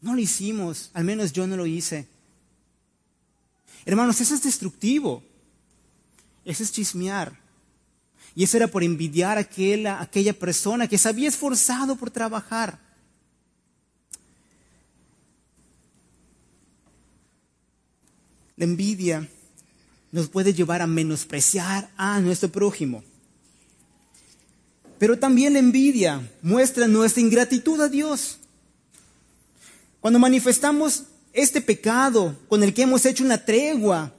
No 0.00 0.14
lo 0.14 0.20
hicimos, 0.20 0.90
al 0.94 1.04
menos 1.04 1.32
yo 1.32 1.46
no 1.46 1.56
lo 1.56 1.66
hice. 1.66 2.08
Hermanos, 3.84 4.20
eso 4.20 4.34
es 4.34 4.42
destructivo. 4.42 5.22
Eso 6.44 6.62
es 6.62 6.72
chismear. 6.72 7.38
Y 8.34 8.44
eso 8.44 8.56
era 8.56 8.66
por 8.66 8.82
envidiar 8.82 9.38
a 9.38 9.42
aquella, 10.00 10.32
persona 10.32 10.88
que 10.88 10.98
se 10.98 11.08
había 11.08 11.28
esforzado 11.28 11.96
por 11.96 12.10
trabajar. 12.10 12.78
La 18.56 18.64
envidia 18.64 19.28
nos 20.10 20.28
puede 20.28 20.52
llevar 20.52 20.80
a 20.82 20.86
menospreciar 20.86 21.90
a 21.96 22.20
nuestro 22.20 22.50
prójimo. 22.50 23.04
Pero 24.98 25.18
también 25.18 25.52
la 25.52 25.58
envidia 25.58 26.28
muestra 26.40 26.86
nuestra 26.86 27.20
ingratitud 27.20 27.80
a 27.80 27.88
Dios. 27.88 28.38
Cuando 30.00 30.18
manifestamos 30.18 31.04
este 31.34 31.60
pecado 31.60 32.34
con 32.48 32.62
el 32.62 32.72
que 32.72 32.82
hemos 32.82 33.04
hecho 33.04 33.24
una 33.24 33.44
tregua, 33.44 34.14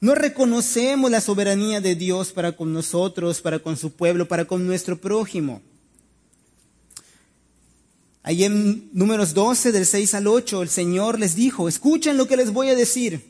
no 0.00 0.14
reconocemos 0.14 1.10
la 1.10 1.20
soberanía 1.20 1.80
de 1.80 1.94
Dios 1.94 2.32
para 2.32 2.52
con 2.52 2.72
nosotros, 2.72 3.40
para 3.42 3.58
con 3.58 3.76
su 3.76 3.92
pueblo, 3.92 4.26
para 4.26 4.46
con 4.46 4.66
nuestro 4.66 4.98
prójimo. 4.98 5.60
Ahí 8.22 8.44
en 8.44 8.88
números 8.92 9.34
12 9.34 9.72
del 9.72 9.84
6 9.84 10.14
al 10.14 10.26
8 10.26 10.62
el 10.62 10.68
Señor 10.68 11.18
les 11.18 11.34
dijo, 11.34 11.68
escuchen 11.68 12.16
lo 12.16 12.26
que 12.26 12.36
les 12.36 12.52
voy 12.52 12.68
a 12.68 12.74
decir. 12.74 13.28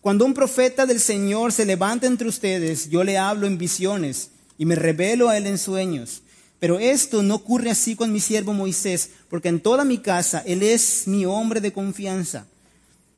Cuando 0.00 0.24
un 0.24 0.34
profeta 0.34 0.86
del 0.86 1.00
Señor 1.00 1.52
se 1.52 1.64
levanta 1.64 2.06
entre 2.06 2.28
ustedes, 2.28 2.90
yo 2.90 3.02
le 3.02 3.18
hablo 3.18 3.46
en 3.46 3.58
visiones 3.58 4.30
y 4.58 4.64
me 4.64 4.74
revelo 4.74 5.28
a 5.28 5.36
él 5.38 5.46
en 5.46 5.58
sueños. 5.58 6.22
Pero 6.58 6.78
esto 6.78 7.22
no 7.22 7.36
ocurre 7.36 7.70
así 7.70 7.94
con 7.94 8.12
mi 8.12 8.20
siervo 8.20 8.52
Moisés, 8.52 9.10
porque 9.28 9.48
en 9.48 9.60
toda 9.60 9.84
mi 9.84 9.98
casa 9.98 10.42
él 10.44 10.62
es 10.62 11.06
mi 11.06 11.24
hombre 11.24 11.60
de 11.60 11.72
confianza. 11.72 12.46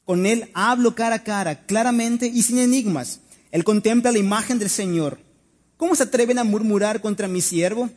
Con 0.04 0.26
él 0.26 0.50
hablo 0.54 0.94
cara 0.94 1.16
a 1.16 1.24
cara, 1.24 1.64
claramente 1.66 2.26
y 2.26 2.42
sin 2.42 2.58
enigmas. 2.58 3.20
Él 3.50 3.64
contempla 3.64 4.12
la 4.12 4.18
imagen 4.18 4.58
del 4.58 4.68
Señor. 4.68 5.18
¿Cómo 5.76 5.94
se 5.94 6.02
atreven 6.02 6.38
a 6.38 6.44
murmurar 6.44 7.00
contra 7.00 7.28
mi 7.28 7.40
siervo? 7.40 7.88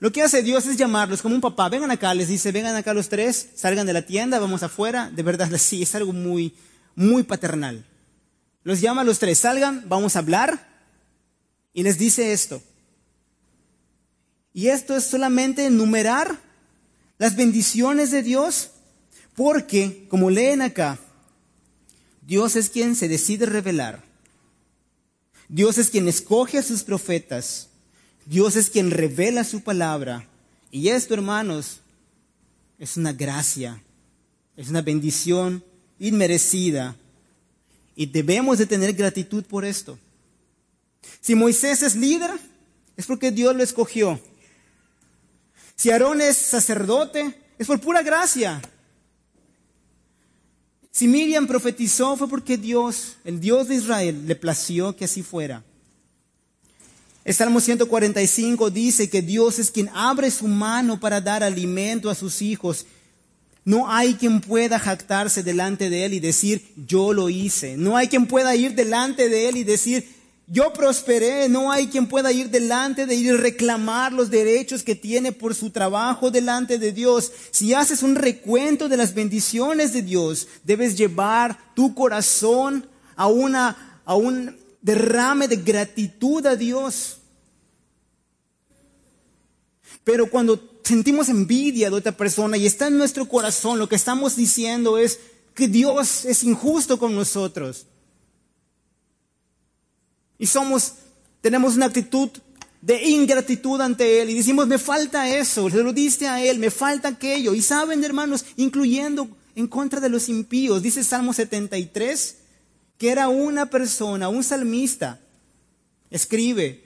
Lo 0.00 0.12
que 0.12 0.22
hace 0.22 0.42
Dios 0.42 0.66
es 0.66 0.76
llamarlos 0.76 1.22
como 1.22 1.34
un 1.34 1.40
papá. 1.40 1.68
Vengan 1.68 1.90
acá, 1.90 2.14
les 2.14 2.28
dice, 2.28 2.52
vengan 2.52 2.76
acá 2.76 2.94
los 2.94 3.08
tres, 3.08 3.48
salgan 3.54 3.86
de 3.86 3.92
la 3.92 4.02
tienda, 4.02 4.38
vamos 4.38 4.62
afuera. 4.62 5.10
De 5.10 5.22
verdad, 5.22 5.50
sí, 5.58 5.82
es 5.82 5.94
algo 5.94 6.12
muy, 6.12 6.54
muy 6.94 7.22
paternal. 7.22 7.84
Los 8.62 8.80
llama 8.80 9.02
a 9.02 9.04
los 9.04 9.18
tres, 9.18 9.38
salgan, 9.38 9.84
vamos 9.88 10.16
a 10.16 10.20
hablar. 10.20 10.68
Y 11.74 11.82
les 11.82 11.98
dice 11.98 12.32
esto. 12.32 12.62
Y 14.54 14.68
esto 14.68 14.96
es 14.96 15.04
solamente 15.04 15.66
enumerar 15.66 16.38
las 17.18 17.34
bendiciones 17.34 18.12
de 18.12 18.22
Dios, 18.22 18.70
porque, 19.34 20.06
como 20.08 20.30
leen 20.30 20.62
acá, 20.62 20.98
Dios 22.22 22.54
es 22.54 22.70
quien 22.70 22.94
se 22.94 23.08
decide 23.08 23.46
revelar. 23.46 24.04
Dios 25.48 25.76
es 25.76 25.90
quien 25.90 26.08
escoge 26.08 26.58
a 26.58 26.62
sus 26.62 26.84
profetas. 26.84 27.68
Dios 28.26 28.54
es 28.54 28.70
quien 28.70 28.92
revela 28.92 29.42
su 29.42 29.60
palabra. 29.60 30.26
Y 30.70 30.88
esto, 30.88 31.14
hermanos, 31.14 31.80
es 32.78 32.96
una 32.96 33.12
gracia, 33.12 33.82
es 34.56 34.68
una 34.68 34.82
bendición 34.82 35.64
inmerecida. 35.98 36.96
Y 37.96 38.06
debemos 38.06 38.58
de 38.58 38.66
tener 38.66 38.92
gratitud 38.94 39.44
por 39.44 39.64
esto. 39.64 39.98
Si 41.20 41.34
Moisés 41.34 41.82
es 41.82 41.96
líder, 41.96 42.30
es 42.96 43.06
porque 43.06 43.32
Dios 43.32 43.54
lo 43.54 43.62
escogió. 43.62 44.20
Si 45.76 45.90
Aarón 45.90 46.20
es 46.20 46.36
sacerdote, 46.36 47.34
es 47.58 47.66
por 47.66 47.80
pura 47.80 48.02
gracia. 48.02 48.60
Si 50.90 51.08
Miriam 51.08 51.46
profetizó 51.46 52.16
fue 52.16 52.28
porque 52.28 52.56
Dios, 52.56 53.16
el 53.24 53.40
Dios 53.40 53.68
de 53.68 53.74
Israel, 53.74 54.26
le 54.26 54.36
plació 54.36 54.94
que 54.94 55.06
así 55.06 55.22
fuera. 55.22 55.64
El 57.24 57.34
Salmo 57.34 57.60
145 57.60 58.70
dice 58.70 59.08
que 59.08 59.22
Dios 59.22 59.58
es 59.58 59.70
quien 59.70 59.88
abre 59.94 60.30
su 60.30 60.46
mano 60.46 61.00
para 61.00 61.20
dar 61.20 61.42
alimento 61.42 62.10
a 62.10 62.14
sus 62.14 62.42
hijos. 62.42 62.86
No 63.64 63.90
hay 63.90 64.14
quien 64.14 64.42
pueda 64.42 64.78
jactarse 64.78 65.42
delante 65.42 65.88
de 65.88 66.04
Él 66.04 66.14
y 66.14 66.20
decir, 66.20 66.70
yo 66.86 67.14
lo 67.14 67.30
hice. 67.30 67.78
No 67.78 67.96
hay 67.96 68.08
quien 68.08 68.26
pueda 68.26 68.54
ir 68.54 68.74
delante 68.74 69.30
de 69.30 69.48
Él 69.48 69.56
y 69.56 69.64
decir, 69.64 70.06
yo 70.46 70.72
prosperé. 70.72 71.48
No 71.48 71.72
hay 71.72 71.88
quien 71.88 72.06
pueda 72.06 72.32
ir 72.32 72.50
delante 72.50 73.06
de 73.06 73.14
Él 73.14 73.22
y 73.22 73.32
reclamar 73.32 74.12
los 74.12 74.30
derechos 74.30 74.82
que 74.82 74.94
tiene 74.94 75.32
por 75.32 75.54
su 75.54 75.70
trabajo 75.70 76.30
delante 76.30 76.78
de 76.78 76.92
Dios. 76.92 77.32
Si 77.50 77.74
haces 77.74 78.02
un 78.02 78.14
recuento 78.14 78.88
de 78.88 78.96
las 78.96 79.14
bendiciones 79.14 79.92
de 79.92 80.02
Dios, 80.02 80.48
debes 80.62 80.96
llevar 80.96 81.74
tu 81.74 81.94
corazón 81.94 82.86
a, 83.16 83.26
una, 83.26 84.00
a 84.04 84.14
un 84.14 84.56
derrame 84.82 85.48
de 85.48 85.56
gratitud 85.56 86.44
a 86.46 86.56
Dios. 86.56 87.18
Pero 90.02 90.28
cuando 90.28 90.80
sentimos 90.84 91.30
envidia 91.30 91.88
de 91.88 91.96
otra 91.96 92.12
persona 92.12 92.58
y 92.58 92.66
está 92.66 92.88
en 92.88 92.98
nuestro 92.98 93.26
corazón, 93.26 93.78
lo 93.78 93.88
que 93.88 93.96
estamos 93.96 94.36
diciendo 94.36 94.98
es 94.98 95.18
que 95.54 95.68
Dios 95.68 96.26
es 96.26 96.44
injusto 96.44 96.98
con 96.98 97.14
nosotros. 97.14 97.86
Y 100.44 100.46
somos, 100.46 100.96
tenemos 101.40 101.74
una 101.74 101.86
actitud 101.86 102.28
de 102.82 103.02
ingratitud 103.02 103.80
ante 103.80 104.20
Él 104.20 104.28
y 104.28 104.34
decimos, 104.34 104.66
me 104.66 104.76
falta 104.76 105.26
eso, 105.26 105.70
se 105.70 105.82
lo 105.82 105.90
diste 105.94 106.28
a 106.28 106.44
Él, 106.44 106.58
me 106.58 106.70
falta 106.70 107.08
aquello. 107.08 107.54
Y 107.54 107.62
saben, 107.62 108.04
hermanos, 108.04 108.44
incluyendo 108.56 109.26
en 109.54 109.66
contra 109.68 110.00
de 110.00 110.10
los 110.10 110.28
impíos, 110.28 110.82
dice 110.82 111.02
Salmo 111.02 111.32
73, 111.32 112.36
que 112.98 113.08
era 113.08 113.28
una 113.28 113.70
persona, 113.70 114.28
un 114.28 114.44
salmista, 114.44 115.18
escribe, 116.10 116.84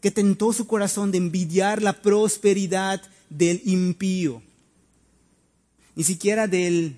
que 0.00 0.10
tentó 0.10 0.54
su 0.54 0.66
corazón 0.66 1.10
de 1.10 1.18
envidiar 1.18 1.82
la 1.82 1.92
prosperidad 1.92 3.02
del 3.28 3.60
impío, 3.66 4.40
ni 5.94 6.04
siquiera 6.04 6.46
del 6.46 6.96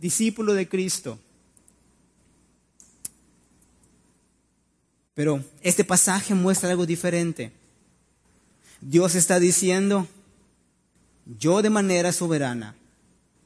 discípulo 0.00 0.54
de 0.54 0.68
Cristo. 0.68 1.20
Pero 5.14 5.44
este 5.62 5.84
pasaje 5.84 6.34
muestra 6.34 6.70
algo 6.70 6.86
diferente. 6.86 7.52
Dios 8.80 9.14
está 9.14 9.38
diciendo, 9.38 10.08
yo 11.38 11.62
de 11.62 11.70
manera 11.70 12.12
soberana 12.12 12.76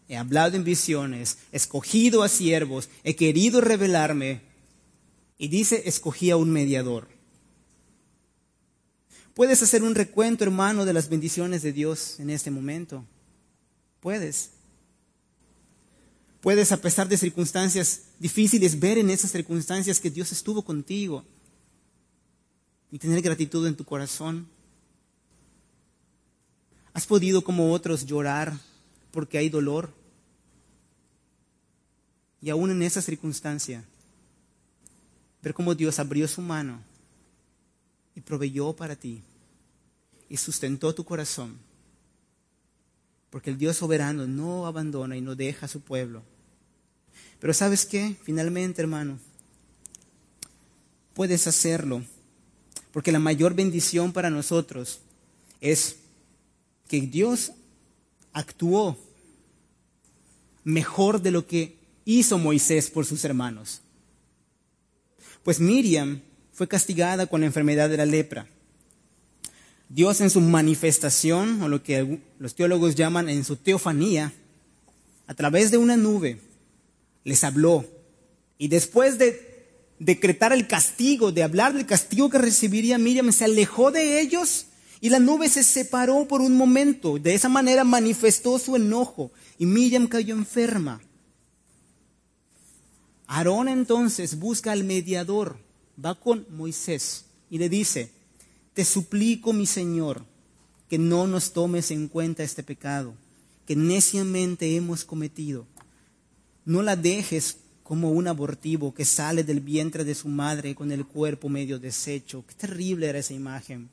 he 0.09 0.16
hablado 0.16 0.57
en 0.57 0.64
visiones, 0.64 1.38
escogido 1.50 2.22
a 2.22 2.29
siervos, 2.29 2.88
he 3.03 3.16
querido 3.16 3.61
revelarme, 3.61 4.42
y 5.37 5.48
dice, 5.48 5.83
escogí 5.87 6.31
a 6.31 6.37
un 6.37 6.50
mediador. 6.50 7.09
Puedes 9.35 9.62
hacer 9.62 9.83
un 9.83 9.96
recuento, 9.96 10.44
hermano, 10.44 10.85
de 10.85 10.92
las 10.92 11.09
bendiciones 11.09 11.62
de 11.62 11.72
Dios 11.72 12.20
en 12.20 12.31
este 12.31 12.53
momento. 12.53 13.05
Puedes. 13.98 14.50
Puedes, 16.40 16.70
a 16.70 16.77
pesar 16.77 17.09
de 17.09 17.18
circunstancias 17.18 18.03
difíciles, 18.20 18.79
ver 18.79 18.98
en 18.98 19.11
esas 19.11 19.33
circunstancias 19.33 19.98
que 19.98 20.11
Dios 20.11 20.31
estuvo 20.31 20.62
contigo 20.62 21.24
y 22.94 22.98
tener 23.00 23.20
gratitud 23.22 23.66
en 23.66 23.74
tu 23.74 23.85
corazón. 23.85 24.46
¿Has 26.92 27.09
podido, 27.09 27.42
como 27.42 27.72
otros, 27.72 28.07
llorar 28.07 28.57
porque 29.11 29.37
hay 29.37 29.48
dolor? 29.48 29.92
Y 32.40 32.50
aún 32.50 32.70
en 32.70 32.85
esa 32.85 33.02
circunstancia, 33.02 33.83
ver 35.42 35.54
cómo 35.54 35.74
Dios 35.74 35.98
abrió 35.98 36.28
su 36.28 36.40
mano 36.40 36.80
y 38.14 38.20
proveyó 38.20 38.72
para 38.74 38.94
ti 38.94 39.24
y 40.28 40.37
sustentó 40.37 40.94
tu 40.94 41.04
corazón. 41.04 41.59
Porque 43.28 43.50
el 43.50 43.59
Dios 43.59 43.76
soberano 43.76 44.28
no 44.28 44.68
abandona 44.68 45.16
y 45.16 45.20
no 45.20 45.35
deja 45.35 45.66
a 45.66 45.68
su 45.68 45.80
pueblo. 45.80 46.22
Pero 47.40 47.52
sabes 47.54 47.87
qué? 47.87 48.16
Finalmente, 48.22 48.80
hermano, 48.83 49.18
puedes 51.12 51.48
hacerlo. 51.48 52.04
Porque 52.94 53.11
la 53.11 53.18
mayor 53.18 53.54
bendición 53.54 54.12
para 54.12 54.30
nosotros 54.30 55.00
es 55.61 55.96
que 56.87 57.00
Dios 57.00 57.50
actuó 58.33 58.96
mejor 60.62 61.20
de 61.20 61.33
lo 61.33 61.44
que 61.44 61.76
hizo 62.04 62.38
Moisés 62.38 62.90
por 62.90 63.04
sus 63.04 63.24
hermanos. 63.24 63.80
Pues 65.42 65.59
Miriam 65.59 66.20
fue 66.52 66.68
castigada 66.68 67.26
con 67.26 67.40
la 67.40 67.48
enfermedad 67.48 67.90
de 67.90 67.96
la 67.96 68.07
lepra. 68.07 68.46
Dios 69.88 70.20
en 70.20 70.30
su 70.30 70.40
manifestación, 70.40 71.62
o 71.62 71.68
lo 71.68 71.83
que 71.83 72.20
los 72.38 72.54
teólogos 72.54 72.94
llaman 72.94 73.28
en 73.28 73.44
su 73.44 73.57
teofanía, 73.57 74.33
a 75.26 75.35
través 75.35 75.72
de 75.72 75.78
una 75.78 75.96
nube, 75.96 76.38
les 77.24 77.42
habló. 77.42 77.85
Y 78.57 78.68
después 78.68 79.18
de 79.18 79.54
decretar 79.98 80.52
el 80.52 80.66
castigo, 80.66 81.33
de 81.33 81.42
hablar 81.42 81.72
del 81.72 81.87
castigo 81.87 82.30
que 82.30 82.38
recibiría 82.38 82.98
Miriam, 82.98 83.33
se 83.33 83.44
alejó 83.44 83.90
de 83.90 84.20
ellos 84.20 84.66
y 85.00 85.11
la 85.11 85.18
nube 85.18 85.48
se 85.48 85.62
separó 85.62 86.26
por 86.26 86.40
un 86.40 86.57
momento. 86.57 87.18
De 87.18 87.35
esa 87.35 87.48
manera 87.48 87.85
manifestó 87.85 88.59
su 88.59 88.76
enojo 88.76 89.30
y 89.59 89.66
Miriam 89.66 90.07
cayó 90.07 90.35
enferma. 90.35 91.00
Aarón 93.26 93.68
entonces 93.68 94.38
busca 94.38 94.72
al 94.72 94.85
mediador 94.85 95.59
va 96.02 96.14
con 96.14 96.46
Moisés 96.50 97.24
y 97.50 97.59
le 97.59 97.68
dice, 97.68 98.11
te 98.72 98.85
suplico, 98.85 99.52
mi 99.52 99.66
Señor, 99.66 100.24
que 100.88 100.98
no 100.98 101.26
nos 101.26 101.52
tomes 101.52 101.90
en 101.90 102.09
cuenta 102.09 102.42
este 102.42 102.62
pecado 102.62 103.14
que 103.66 103.76
neciamente 103.76 104.76
hemos 104.76 105.04
cometido. 105.04 105.66
No 106.64 106.83
la 106.83 106.96
dejes 106.96 107.59
como 107.85 108.11
un 108.11 108.27
abortivo 108.27 108.92
que 108.92 109.05
sale 109.05 109.44
del 109.44 109.61
vientre 109.61 110.03
de 110.03 110.14
su 110.16 110.27
madre 110.27 110.75
con 110.75 110.90
el 110.90 111.07
cuerpo 111.07 111.49
medio 111.49 111.79
deshecho. 111.79 112.44
Qué 112.49 112.55
terrible 112.55 113.07
era 113.07 113.20
esa 113.20 113.35
imagen. 113.35 113.88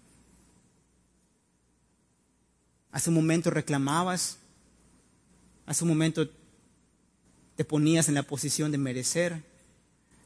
Hace 2.92 3.10
un 3.10 3.16
momento 3.16 3.52
reclamabas, 3.52 4.38
hace 5.66 5.84
un 5.84 5.90
momento 5.90 6.28
te 7.56 7.66
ponías 7.66 8.08
en 8.08 8.16
la 8.16 8.24
posición 8.24 8.72
de 8.72 8.78
merecer, 8.80 9.44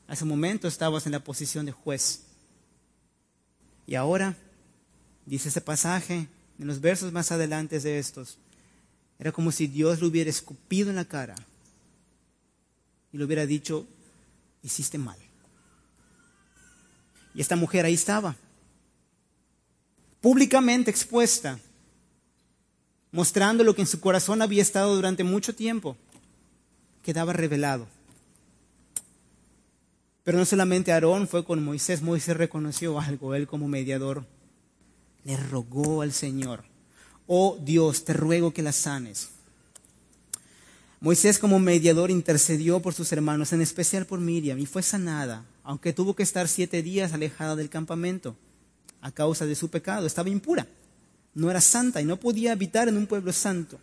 Hace 0.07 0.23
un 0.23 0.29
momento 0.29 0.67
estabas 0.67 1.07
en 1.07 1.13
la 1.13 1.23
posición 1.23 1.65
de 1.65 1.71
juez. 1.71 2.21
Y 3.87 3.95
ahora, 3.95 4.37
dice 5.25 5.49
ese 5.49 5.61
pasaje, 5.61 6.27
en 6.59 6.67
los 6.67 6.79
versos 6.79 7.11
más 7.11 7.31
adelante 7.31 7.79
de 7.79 7.97
estos, 7.97 8.37
era 9.17 9.31
como 9.31 9.51
si 9.51 9.65
Dios 9.65 10.01
lo 10.01 10.07
hubiera 10.07 10.29
escupido 10.29 10.91
en 10.91 10.95
la 10.95 11.05
cara 11.05 11.35
y 13.15 13.17
le 13.17 13.23
hubiera 13.23 13.45
dicho, 13.45 13.87
hiciste 14.61 14.97
mal. 14.97 15.17
Y 17.33 17.39
esta 17.39 17.55
mujer 17.55 17.85
ahí 17.85 17.93
estaba, 17.93 18.35
públicamente 20.19 20.91
expuesta, 20.91 21.57
mostrando 23.13 23.63
lo 23.63 23.73
que 23.73 23.83
en 23.83 23.87
su 23.87 24.01
corazón 24.01 24.41
había 24.41 24.61
estado 24.61 24.93
durante 24.93 25.23
mucho 25.23 25.55
tiempo, 25.55 25.95
quedaba 27.03 27.31
revelado. 27.31 27.87
Pero 30.25 30.37
no 30.37 30.43
solamente 30.43 30.91
Aarón 30.91 31.29
fue 31.29 31.45
con 31.45 31.63
Moisés, 31.63 32.01
Moisés 32.01 32.35
reconoció 32.35 32.99
algo, 32.99 33.33
él 33.33 33.47
como 33.47 33.69
mediador. 33.69 34.25
Le 35.23 35.37
rogó 35.37 36.01
al 36.01 36.11
Señor, 36.11 36.65
oh 37.27 37.57
Dios, 37.63 38.03
te 38.03 38.11
ruego 38.11 38.53
que 38.53 38.61
la 38.61 38.73
sanes. 38.73 39.29
Moisés 40.99 41.39
como 41.39 41.59
mediador 41.59 42.09
intercedió 42.09 42.79
por 42.79 42.93
sus 42.93 43.11
hermanos, 43.11 43.53
en 43.53 43.61
especial 43.61 44.05
por 44.05 44.19
Miriam, 44.19 44.59
y 44.59 44.65
fue 44.65 44.81
sanada, 44.81 45.45
aunque 45.63 45.93
tuvo 45.93 46.15
que 46.15 46.23
estar 46.23 46.47
siete 46.47 46.81
días 46.81 47.13
alejada 47.13 47.55
del 47.55 47.69
campamento 47.69 48.35
a 49.01 49.11
causa 49.11 49.45
de 49.45 49.55
su 49.55 49.69
pecado. 49.69 50.07
Estaba 50.07 50.29
impura, 50.29 50.67
no 51.33 51.51
era 51.51 51.61
santa 51.61 52.01
y 52.01 52.05
no 52.05 52.17
podía 52.17 52.53
habitar 52.53 52.87
en 52.87 52.97
un 52.97 53.07
pueblo 53.07 53.31
santo. 53.33 53.79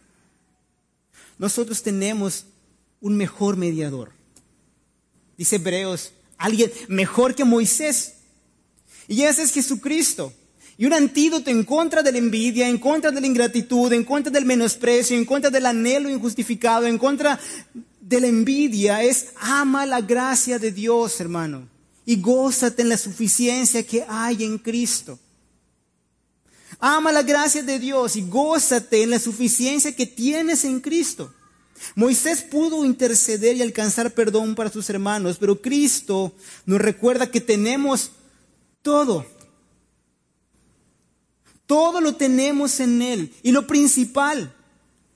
Nosotros 1.38 1.82
tenemos 1.82 2.46
un 3.00 3.16
mejor 3.16 3.56
mediador. 3.56 4.10
Dice 5.36 5.56
Hebreos 5.56 6.12
alguien 6.38 6.72
mejor 6.88 7.34
que 7.34 7.44
Moisés. 7.44 8.14
Y 9.06 9.22
ese 9.22 9.42
es 9.42 9.52
Jesucristo. 9.52 10.32
Y 10.78 10.86
un 10.86 10.92
antídoto 10.94 11.50
en 11.50 11.64
contra 11.64 12.02
de 12.02 12.12
la 12.12 12.18
envidia, 12.18 12.68
en 12.68 12.78
contra 12.78 13.10
de 13.10 13.20
la 13.20 13.26
ingratitud, 13.26 13.92
en 13.92 14.04
contra 14.04 14.32
del 14.32 14.44
menosprecio, 14.44 15.16
en 15.16 15.24
contra 15.24 15.50
del 15.50 15.66
anhelo 15.66 16.08
injustificado, 16.08 16.86
en 16.86 16.98
contra 16.98 17.38
de 18.00 18.20
la 18.20 18.26
envidia 18.26 19.02
es 19.02 19.28
ama 19.40 19.86
la 19.86 20.00
gracia 20.00 20.58
de 20.58 20.72
Dios, 20.72 21.20
hermano. 21.20 21.68
Y 22.04 22.20
gózate 22.20 22.82
en 22.82 22.88
la 22.88 22.98
suficiencia 22.98 23.86
que 23.86 24.04
hay 24.08 24.44
en 24.44 24.58
Cristo. 24.58 25.18
Ama 26.78 27.12
la 27.12 27.22
gracia 27.22 27.62
de 27.62 27.78
Dios 27.78 28.16
y 28.16 28.22
gózate 28.22 29.04
en 29.04 29.10
la 29.10 29.20
suficiencia 29.20 29.94
que 29.94 30.06
tienes 30.06 30.64
en 30.64 30.80
Cristo. 30.80 31.32
Moisés 31.94 32.42
pudo 32.42 32.84
interceder 32.84 33.56
y 33.56 33.62
alcanzar 33.62 34.12
perdón 34.12 34.54
para 34.54 34.70
sus 34.70 34.88
hermanos, 34.90 35.36
pero 35.38 35.60
Cristo 35.60 36.32
nos 36.66 36.80
recuerda 36.80 37.30
que 37.30 37.40
tenemos 37.40 38.10
todo. 38.82 39.24
Todo 41.66 42.00
lo 42.00 42.16
tenemos 42.16 42.80
en 42.80 43.02
Él. 43.02 43.32
Y 43.42 43.52
lo 43.52 43.66
principal, 43.66 44.54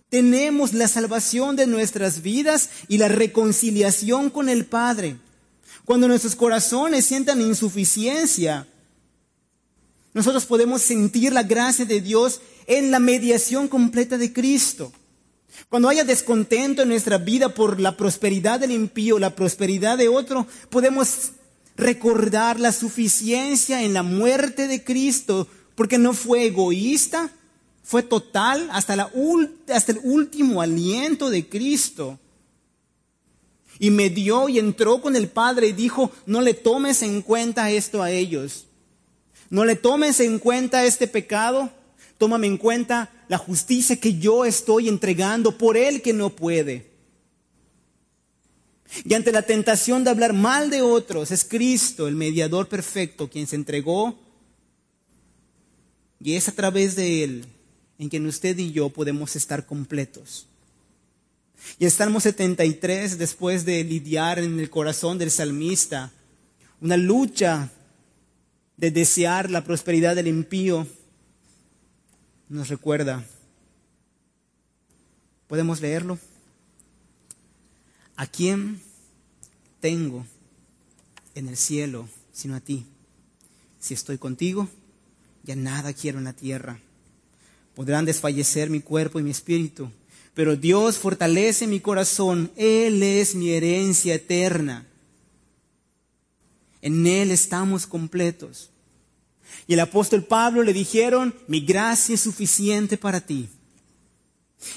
tenemos 0.09 0.73
la 0.73 0.89
salvación 0.89 1.57
de 1.57 1.67
nuestras 1.67 2.23
vidas 2.23 2.71
y 2.89 2.99
la 2.99 3.09
reconciliación 3.09 4.31
con 4.31 4.49
el 4.49 4.65
Padre. 4.65 5.17
Cuando 5.85 6.09
nuestros 6.09 6.35
corazones 6.35 7.05
sientan 7.05 7.41
insuficiencia, 7.41 8.67
nosotros 10.15 10.47
podemos 10.47 10.83
sentir 10.83 11.33
la 11.33 11.43
gracia 11.43 11.85
de 11.85 12.01
Dios 12.01 12.41
en 12.67 12.91
la 12.91 12.99
mediación 12.99 13.69
completa 13.69 14.17
de 14.17 14.33
Cristo. 14.33 14.93
Cuando 15.69 15.89
haya 15.89 16.05
descontento 16.05 16.83
en 16.83 16.89
nuestra 16.89 17.19
vida 17.19 17.55
por 17.55 17.81
la 17.81 17.97
prosperidad 17.97 18.61
del 18.61 18.71
impío, 18.71 19.19
la 19.19 19.35
prosperidad 19.35 19.99
de 19.99 20.09
otro, 20.09 20.47
podemos 20.71 21.33
recordar 21.77 22.59
la 22.59 22.73
suficiencia 22.73 23.83
en 23.83 23.93
la 23.93 24.03
muerte 24.03 24.69
de 24.69 24.83
Cristo, 24.83 25.49
porque 25.77 25.99
no 25.99 26.12
fue 26.12 26.47
egoísta, 26.47 27.31
fue 27.85 28.03
total 28.03 28.68
hasta, 28.72 28.95
el 28.95 30.01
último 30.03 30.61
aliento 30.61 31.31
de 31.31 31.49
Cristo. 31.49 32.18
Y 33.79 33.91
me 33.91 34.11
dio 34.11 34.49
y 34.49 34.59
entró 34.59 35.01
con 35.01 35.14
el 35.14 35.29
Padre 35.29 35.68
y 35.68 35.72
dijo, 35.72 36.11
no 36.24 36.41
le 36.41 36.55
tomes 36.55 37.03
en 37.03 37.22
cuenta 37.22 37.70
esto 37.70 38.03
a 38.03 38.11
ellos. 38.11 38.66
No 39.51 39.64
le 39.64 39.77
tomes 39.77 40.18
en 40.18 40.41
cuenta 40.41 40.85
este 40.85 41.07
pecado. 41.07 41.70
Tómame 42.18 42.47
en 42.47 42.57
cuenta 42.57 43.12
la 43.29 43.39
justicia 43.39 44.01
que 44.01 44.18
yo 44.18 44.47
estoy 44.47 44.89
entregando 44.89 45.57
por 45.57 45.77
él 45.77 46.01
que 46.01 46.14
no 46.14 46.31
puede. 46.31 46.91
Y 49.05 49.12
ante 49.12 49.31
la 49.31 49.43
tentación 49.43 50.05
de 50.05 50.11
hablar 50.11 50.33
mal 50.33 50.70
de 50.70 50.81
otros, 50.81 51.31
es 51.31 51.45
Cristo, 51.45 52.09
el 52.09 52.14
mediador 52.14 52.66
perfecto, 52.66 53.29
quien 53.29 53.47
se 53.47 53.57
entregó. 53.57 54.26
Y 56.27 56.35
es 56.35 56.49
a 56.49 56.53
través 56.53 56.97
de 56.97 57.22
él 57.22 57.45
en 58.01 58.11
que 58.11 58.18
usted 58.18 58.59
y 58.59 58.72
yo 58.72 58.89
podemos 58.89 59.37
estar 59.37 59.64
completos. 59.64 60.49
Y 61.79 61.87
estamos 61.87 62.24
73, 62.24 63.16
después 63.16 63.64
de 63.64 63.85
lidiar 63.85 64.41
en 64.41 64.59
el 64.59 64.68
corazón 64.68 65.18
del 65.18 65.31
salmista, 65.31 66.11
una 66.81 66.97
lucha 66.97 67.70
de 68.77 68.91
desear 68.91 69.53
la 69.53 69.62
prosperidad 69.62 70.16
del 70.16 70.27
impío, 70.27 70.89
nos 72.49 72.70
recuerda. 72.70 73.24
¿Podemos 75.47 75.81
leerlo? 75.81 76.18
¿A 78.16 78.27
quién 78.27 78.81
tengo 79.79 80.27
en 81.37 81.47
el 81.47 81.57
cielo 81.57 82.09
sino 82.33 82.57
a 82.57 82.61
ti? 82.61 82.85
Si 83.79 83.95
estoy 83.95 84.18
contigo, 84.18 84.68
ya 85.47 85.57
nada 85.57 85.93
quiero 85.93 86.19
en 86.19 86.25
la 86.25 86.33
tierra. 86.33 86.79
Podrán 87.75 88.05
desfallecer 88.05 88.69
mi 88.69 88.81
cuerpo 88.81 89.21
y 89.21 89.23
mi 89.23 89.31
espíritu, 89.31 89.91
pero 90.35 90.57
Dios 90.57 90.99
fortalece 90.99 91.67
mi 91.67 91.81
corazón. 91.81 92.51
Él 92.57 93.03
es 93.03 93.35
mi 93.35 93.51
herencia 93.51 94.15
eterna. 94.15 94.87
En 96.83 97.07
Él 97.07 97.31
estamos 97.31 97.87
completos. 97.87 98.71
Y 99.67 99.75
el 99.75 99.81
apóstol 99.81 100.25
Pablo 100.25 100.63
le 100.63 100.73
dijeron, 100.73 101.35
mi 101.47 101.61
gracia 101.61 102.15
es 102.15 102.21
suficiente 102.21 102.97
para 102.97 103.21
ti. 103.21 103.49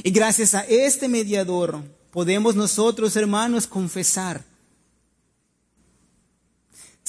Y 0.04 0.12
gracias 0.12 0.54
a 0.54 0.62
este 0.62 1.08
mediador 1.08 1.82
podemos 2.12 2.56
nosotros, 2.56 3.16
hermanos, 3.16 3.66
confesar. 3.66 4.44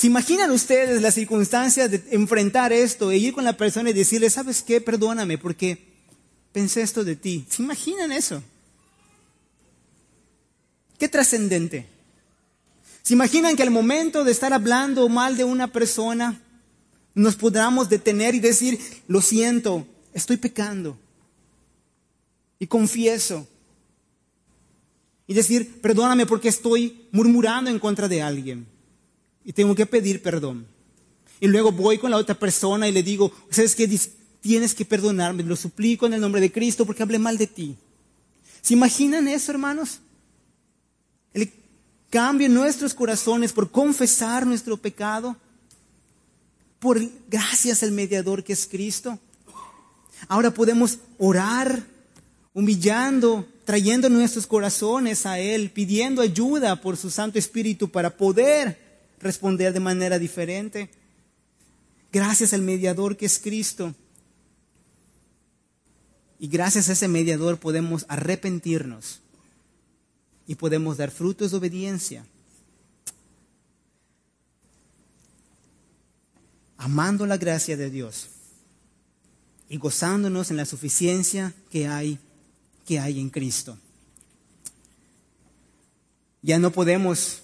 ¿Se 0.01 0.07
imaginan 0.07 0.51
ustedes 0.51 1.03
las 1.03 1.13
circunstancias 1.13 1.91
de 1.91 2.03
enfrentar 2.13 2.73
esto 2.73 3.11
e 3.11 3.19
ir 3.19 3.35
con 3.35 3.45
la 3.45 3.59
persona 3.59 3.91
y 3.91 3.93
decirle, 3.93 4.31
¿sabes 4.31 4.63
qué? 4.63 4.81
Perdóname 4.81 5.37
porque 5.37 5.77
pensé 6.53 6.81
esto 6.81 7.05
de 7.05 7.17
ti. 7.17 7.45
¿Se 7.51 7.61
imaginan 7.61 8.11
eso? 8.11 8.43
Qué 10.99 11.07
trascendente. 11.07 11.87
¿Se 13.03 13.13
imaginan 13.13 13.57
que 13.57 13.63
al 13.63 13.71
momento 13.71 14.25
de 14.25 14.33
estar 14.33 14.55
hablando 14.55 15.07
mal 15.11 15.37
de 15.37 15.45
una 15.45 15.71
persona, 15.71 16.41
nos 17.15 17.37
podamos 17.37 17.91
detener 17.91 18.35
y 18.35 18.41
decir, 18.41 18.81
lo 19.07 19.21
siento, 19.21 19.87
estoy 20.15 20.39
pecando? 20.39 20.99
Y 22.59 22.67
confieso. 22.69 23.47
Y 25.27 25.35
decir, 25.35 25.83
perdóname 25.83 26.25
porque 26.25 26.49
estoy 26.49 27.07
murmurando 27.13 27.69
en 27.69 27.79
contra 27.79 28.09
de 28.09 28.23
alguien. 28.23 28.80
Y 29.45 29.53
tengo 29.53 29.75
que 29.75 29.87
pedir 29.87 30.23
perdón. 30.23 30.67
Y 31.41 31.49
luego 31.49 31.73
voy 31.73 31.99
con 31.99 32.11
la 32.11 32.19
otra 32.19 32.35
persona 32.35 32.89
y 32.89 32.93
le 32.93 33.03
digo, 33.03 33.33
¿sabes 33.51 33.75
qué? 33.75 33.89
Tienes 34.41 34.75
que 34.75 34.85
perdonarme, 34.85 35.43
lo 35.43 35.57
suplico 35.57 36.07
en 36.07 36.15
el 36.15 36.21
nombre 36.21 36.41
de 36.41 36.53
Cristo 36.53 36.85
porque 36.85 37.03
hablé 37.03 37.19
mal 37.19 37.39
de 37.39 37.47
ti. 37.47 37.77
¿Se 38.61 38.75
imaginan 38.75 39.27
eso, 39.27 39.51
hermanos? 39.53 40.01
El 41.33 41.51
cambio 42.11 42.47
en 42.47 42.55
nuestros 42.55 42.93
corazones 42.93 43.53
por 43.53 43.71
confesar 43.71 44.47
nuestro 44.47 44.77
pecado, 44.77 45.37
por 46.79 47.01
gracias 47.29 47.83
al 47.83 47.93
mediador 47.93 48.45
que 48.45 48.53
es 48.53 48.67
Cristo. 48.67 49.19
Ahora 50.29 50.51
podemos 50.53 50.99
orar 51.19 51.83
humillando, 52.53 53.47
trayendo 53.65 54.11
nuestros 54.11 54.47
corazones 54.47 55.25
a 55.25 55.39
Él, 55.39 55.71
pidiendo 55.71 56.21
ayuda 56.21 56.81
por 56.81 56.99
su 56.99 57.11
Santo 57.11 57.39
Espíritu 57.39 57.89
para 57.89 58.11
poder 58.11 58.90
responder 59.21 59.73
de 59.73 59.81
manera 59.81 60.19
diferente. 60.19 60.91
Gracias 62.13 62.53
al 62.53 62.63
mediador 62.63 63.17
que 63.17 63.27
es 63.27 63.39
Cristo. 63.39 63.95
Y 66.39 66.49
gracias 66.49 66.89
a 66.89 66.93
ese 66.93 67.07
mediador 67.07 67.59
podemos 67.59 68.07
arrepentirnos 68.09 69.21
y 70.47 70.55
podemos 70.55 70.97
dar 70.97 71.11
frutos 71.11 71.51
de 71.51 71.59
obediencia. 71.59 72.25
Amando 76.79 77.27
la 77.27 77.37
gracia 77.37 77.77
de 77.77 77.91
Dios 77.91 78.29
y 79.69 79.77
gozándonos 79.77 80.51
en 80.51 80.57
la 80.57 80.65
suficiencia 80.65 81.55
que 81.71 81.87
hay, 81.87 82.19
que 82.87 82.99
hay 82.99 83.21
en 83.21 83.29
Cristo. 83.29 83.77
Ya 86.43 86.59
no 86.59 86.73
podemos 86.73 87.43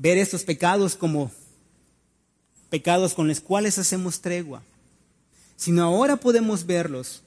ver 0.00 0.18
estos 0.18 0.42
pecados 0.42 0.96
como 0.96 1.30
pecados 2.70 3.14
con 3.14 3.28
los 3.28 3.40
cuales 3.40 3.78
hacemos 3.78 4.20
tregua 4.20 4.62
sino 5.60 5.82
ahora 5.82 6.16
podemos 6.16 6.64
verlos 6.64 7.22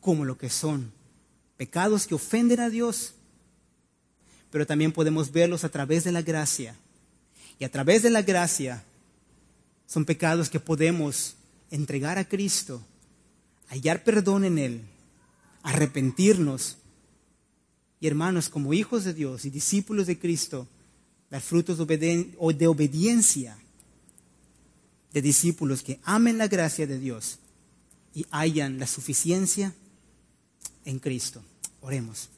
como 0.00 0.24
lo 0.24 0.38
que 0.38 0.48
son, 0.48 0.90
pecados 1.58 2.06
que 2.06 2.14
ofenden 2.14 2.58
a 2.58 2.70
Dios, 2.70 3.12
pero 4.50 4.66
también 4.66 4.92
podemos 4.92 5.30
verlos 5.30 5.62
a 5.62 5.68
través 5.68 6.04
de 6.04 6.12
la 6.12 6.22
gracia. 6.22 6.74
Y 7.58 7.64
a 7.64 7.70
través 7.70 8.02
de 8.02 8.08
la 8.08 8.22
gracia 8.22 8.82
son 9.86 10.06
pecados 10.06 10.48
que 10.48 10.58
podemos 10.58 11.34
entregar 11.70 12.16
a 12.16 12.26
Cristo, 12.26 12.80
hallar 13.68 14.04
perdón 14.04 14.46
en 14.46 14.56
Él, 14.56 14.80
arrepentirnos. 15.62 16.78
Y 18.00 18.06
hermanos, 18.06 18.48
como 18.48 18.72
hijos 18.72 19.04
de 19.04 19.12
Dios 19.12 19.44
y 19.44 19.50
discípulos 19.50 20.06
de 20.06 20.18
Cristo, 20.18 20.66
dar 21.30 21.40
frutos 21.40 21.78
de, 21.78 22.34
obediencia 22.38 23.56
de 25.12 25.22
discípulos 25.22 25.82
que 25.82 26.00
amen 26.04 26.38
la 26.38 26.48
gracia 26.48 26.86
de 26.86 26.98
Dios 26.98 27.38
y 28.14 28.26
hayan 28.30 28.78
la 28.78 28.86
suficiencia 28.86 29.74
en 30.84 30.98
Cristo. 30.98 31.42
Oremos. 31.80 32.28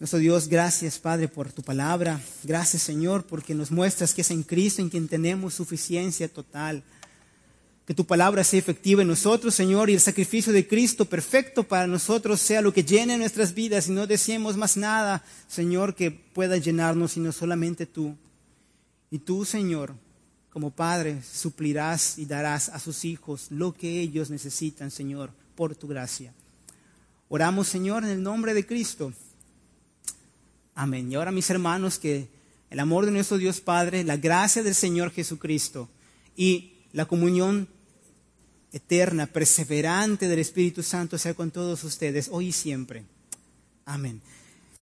Nuestro 0.00 0.18
Dios, 0.18 0.48
gracias 0.48 0.98
Padre 0.98 1.28
por 1.28 1.52
tu 1.52 1.62
palabra. 1.62 2.20
Gracias 2.42 2.82
Señor 2.82 3.24
porque 3.24 3.54
nos 3.54 3.70
muestras 3.70 4.12
que 4.12 4.22
es 4.22 4.30
en 4.30 4.42
Cristo 4.42 4.82
en 4.82 4.90
quien 4.90 5.08
tenemos 5.08 5.54
suficiencia 5.54 6.28
total. 6.28 6.82
Que 7.86 7.94
tu 7.94 8.06
palabra 8.06 8.44
sea 8.44 8.58
efectiva 8.58 9.02
en 9.02 9.08
nosotros, 9.08 9.54
Señor, 9.54 9.90
y 9.90 9.94
el 9.94 10.00
sacrificio 10.00 10.52
de 10.52 10.66
Cristo 10.66 11.04
perfecto 11.04 11.64
para 11.64 11.86
nosotros 11.86 12.40
sea 12.40 12.62
lo 12.62 12.72
que 12.72 12.82
llene 12.82 13.18
nuestras 13.18 13.52
vidas 13.54 13.88
y 13.88 13.92
no 13.92 14.06
deseemos 14.06 14.56
más 14.56 14.76
nada, 14.76 15.22
Señor, 15.48 15.94
que 15.94 16.10
pueda 16.10 16.56
llenarnos, 16.56 17.12
sino 17.12 17.30
solamente 17.30 17.84
tú. 17.84 18.16
Y 19.10 19.18
tú, 19.18 19.44
Señor, 19.44 19.94
como 20.50 20.70
Padre, 20.70 21.20
suplirás 21.22 22.18
y 22.18 22.26
darás 22.26 22.68
a 22.70 22.78
sus 22.78 23.04
hijos 23.04 23.48
lo 23.50 23.74
que 23.74 24.00
ellos 24.00 24.30
necesitan, 24.30 24.90
Señor, 24.90 25.30
por 25.54 25.76
tu 25.76 25.86
gracia. 25.86 26.32
Oramos, 27.28 27.68
Señor, 27.68 28.04
en 28.04 28.10
el 28.10 28.22
nombre 28.22 28.54
de 28.54 28.64
Cristo. 28.64 29.12
Amén. 30.74 31.10
Y 31.10 31.16
ahora, 31.16 31.32
mis 31.32 31.50
hermanos, 31.50 31.98
que 31.98 32.28
el 32.70 32.80
amor 32.80 33.04
de 33.04 33.12
nuestro 33.12 33.36
Dios 33.36 33.60
Padre, 33.60 34.04
la 34.04 34.16
gracia 34.16 34.62
del 34.62 34.74
Señor 34.74 35.10
Jesucristo 35.10 35.88
y 36.36 36.74
la 36.92 37.06
comunión 37.06 37.68
eterna, 38.74 39.26
perseverante 39.26 40.28
del 40.28 40.40
Espíritu 40.40 40.82
Santo 40.82 41.16
sea 41.16 41.34
con 41.34 41.50
todos 41.50 41.84
ustedes, 41.84 42.28
hoy 42.30 42.48
y 42.48 42.52
siempre. 42.52 43.04
Amén. 43.86 44.20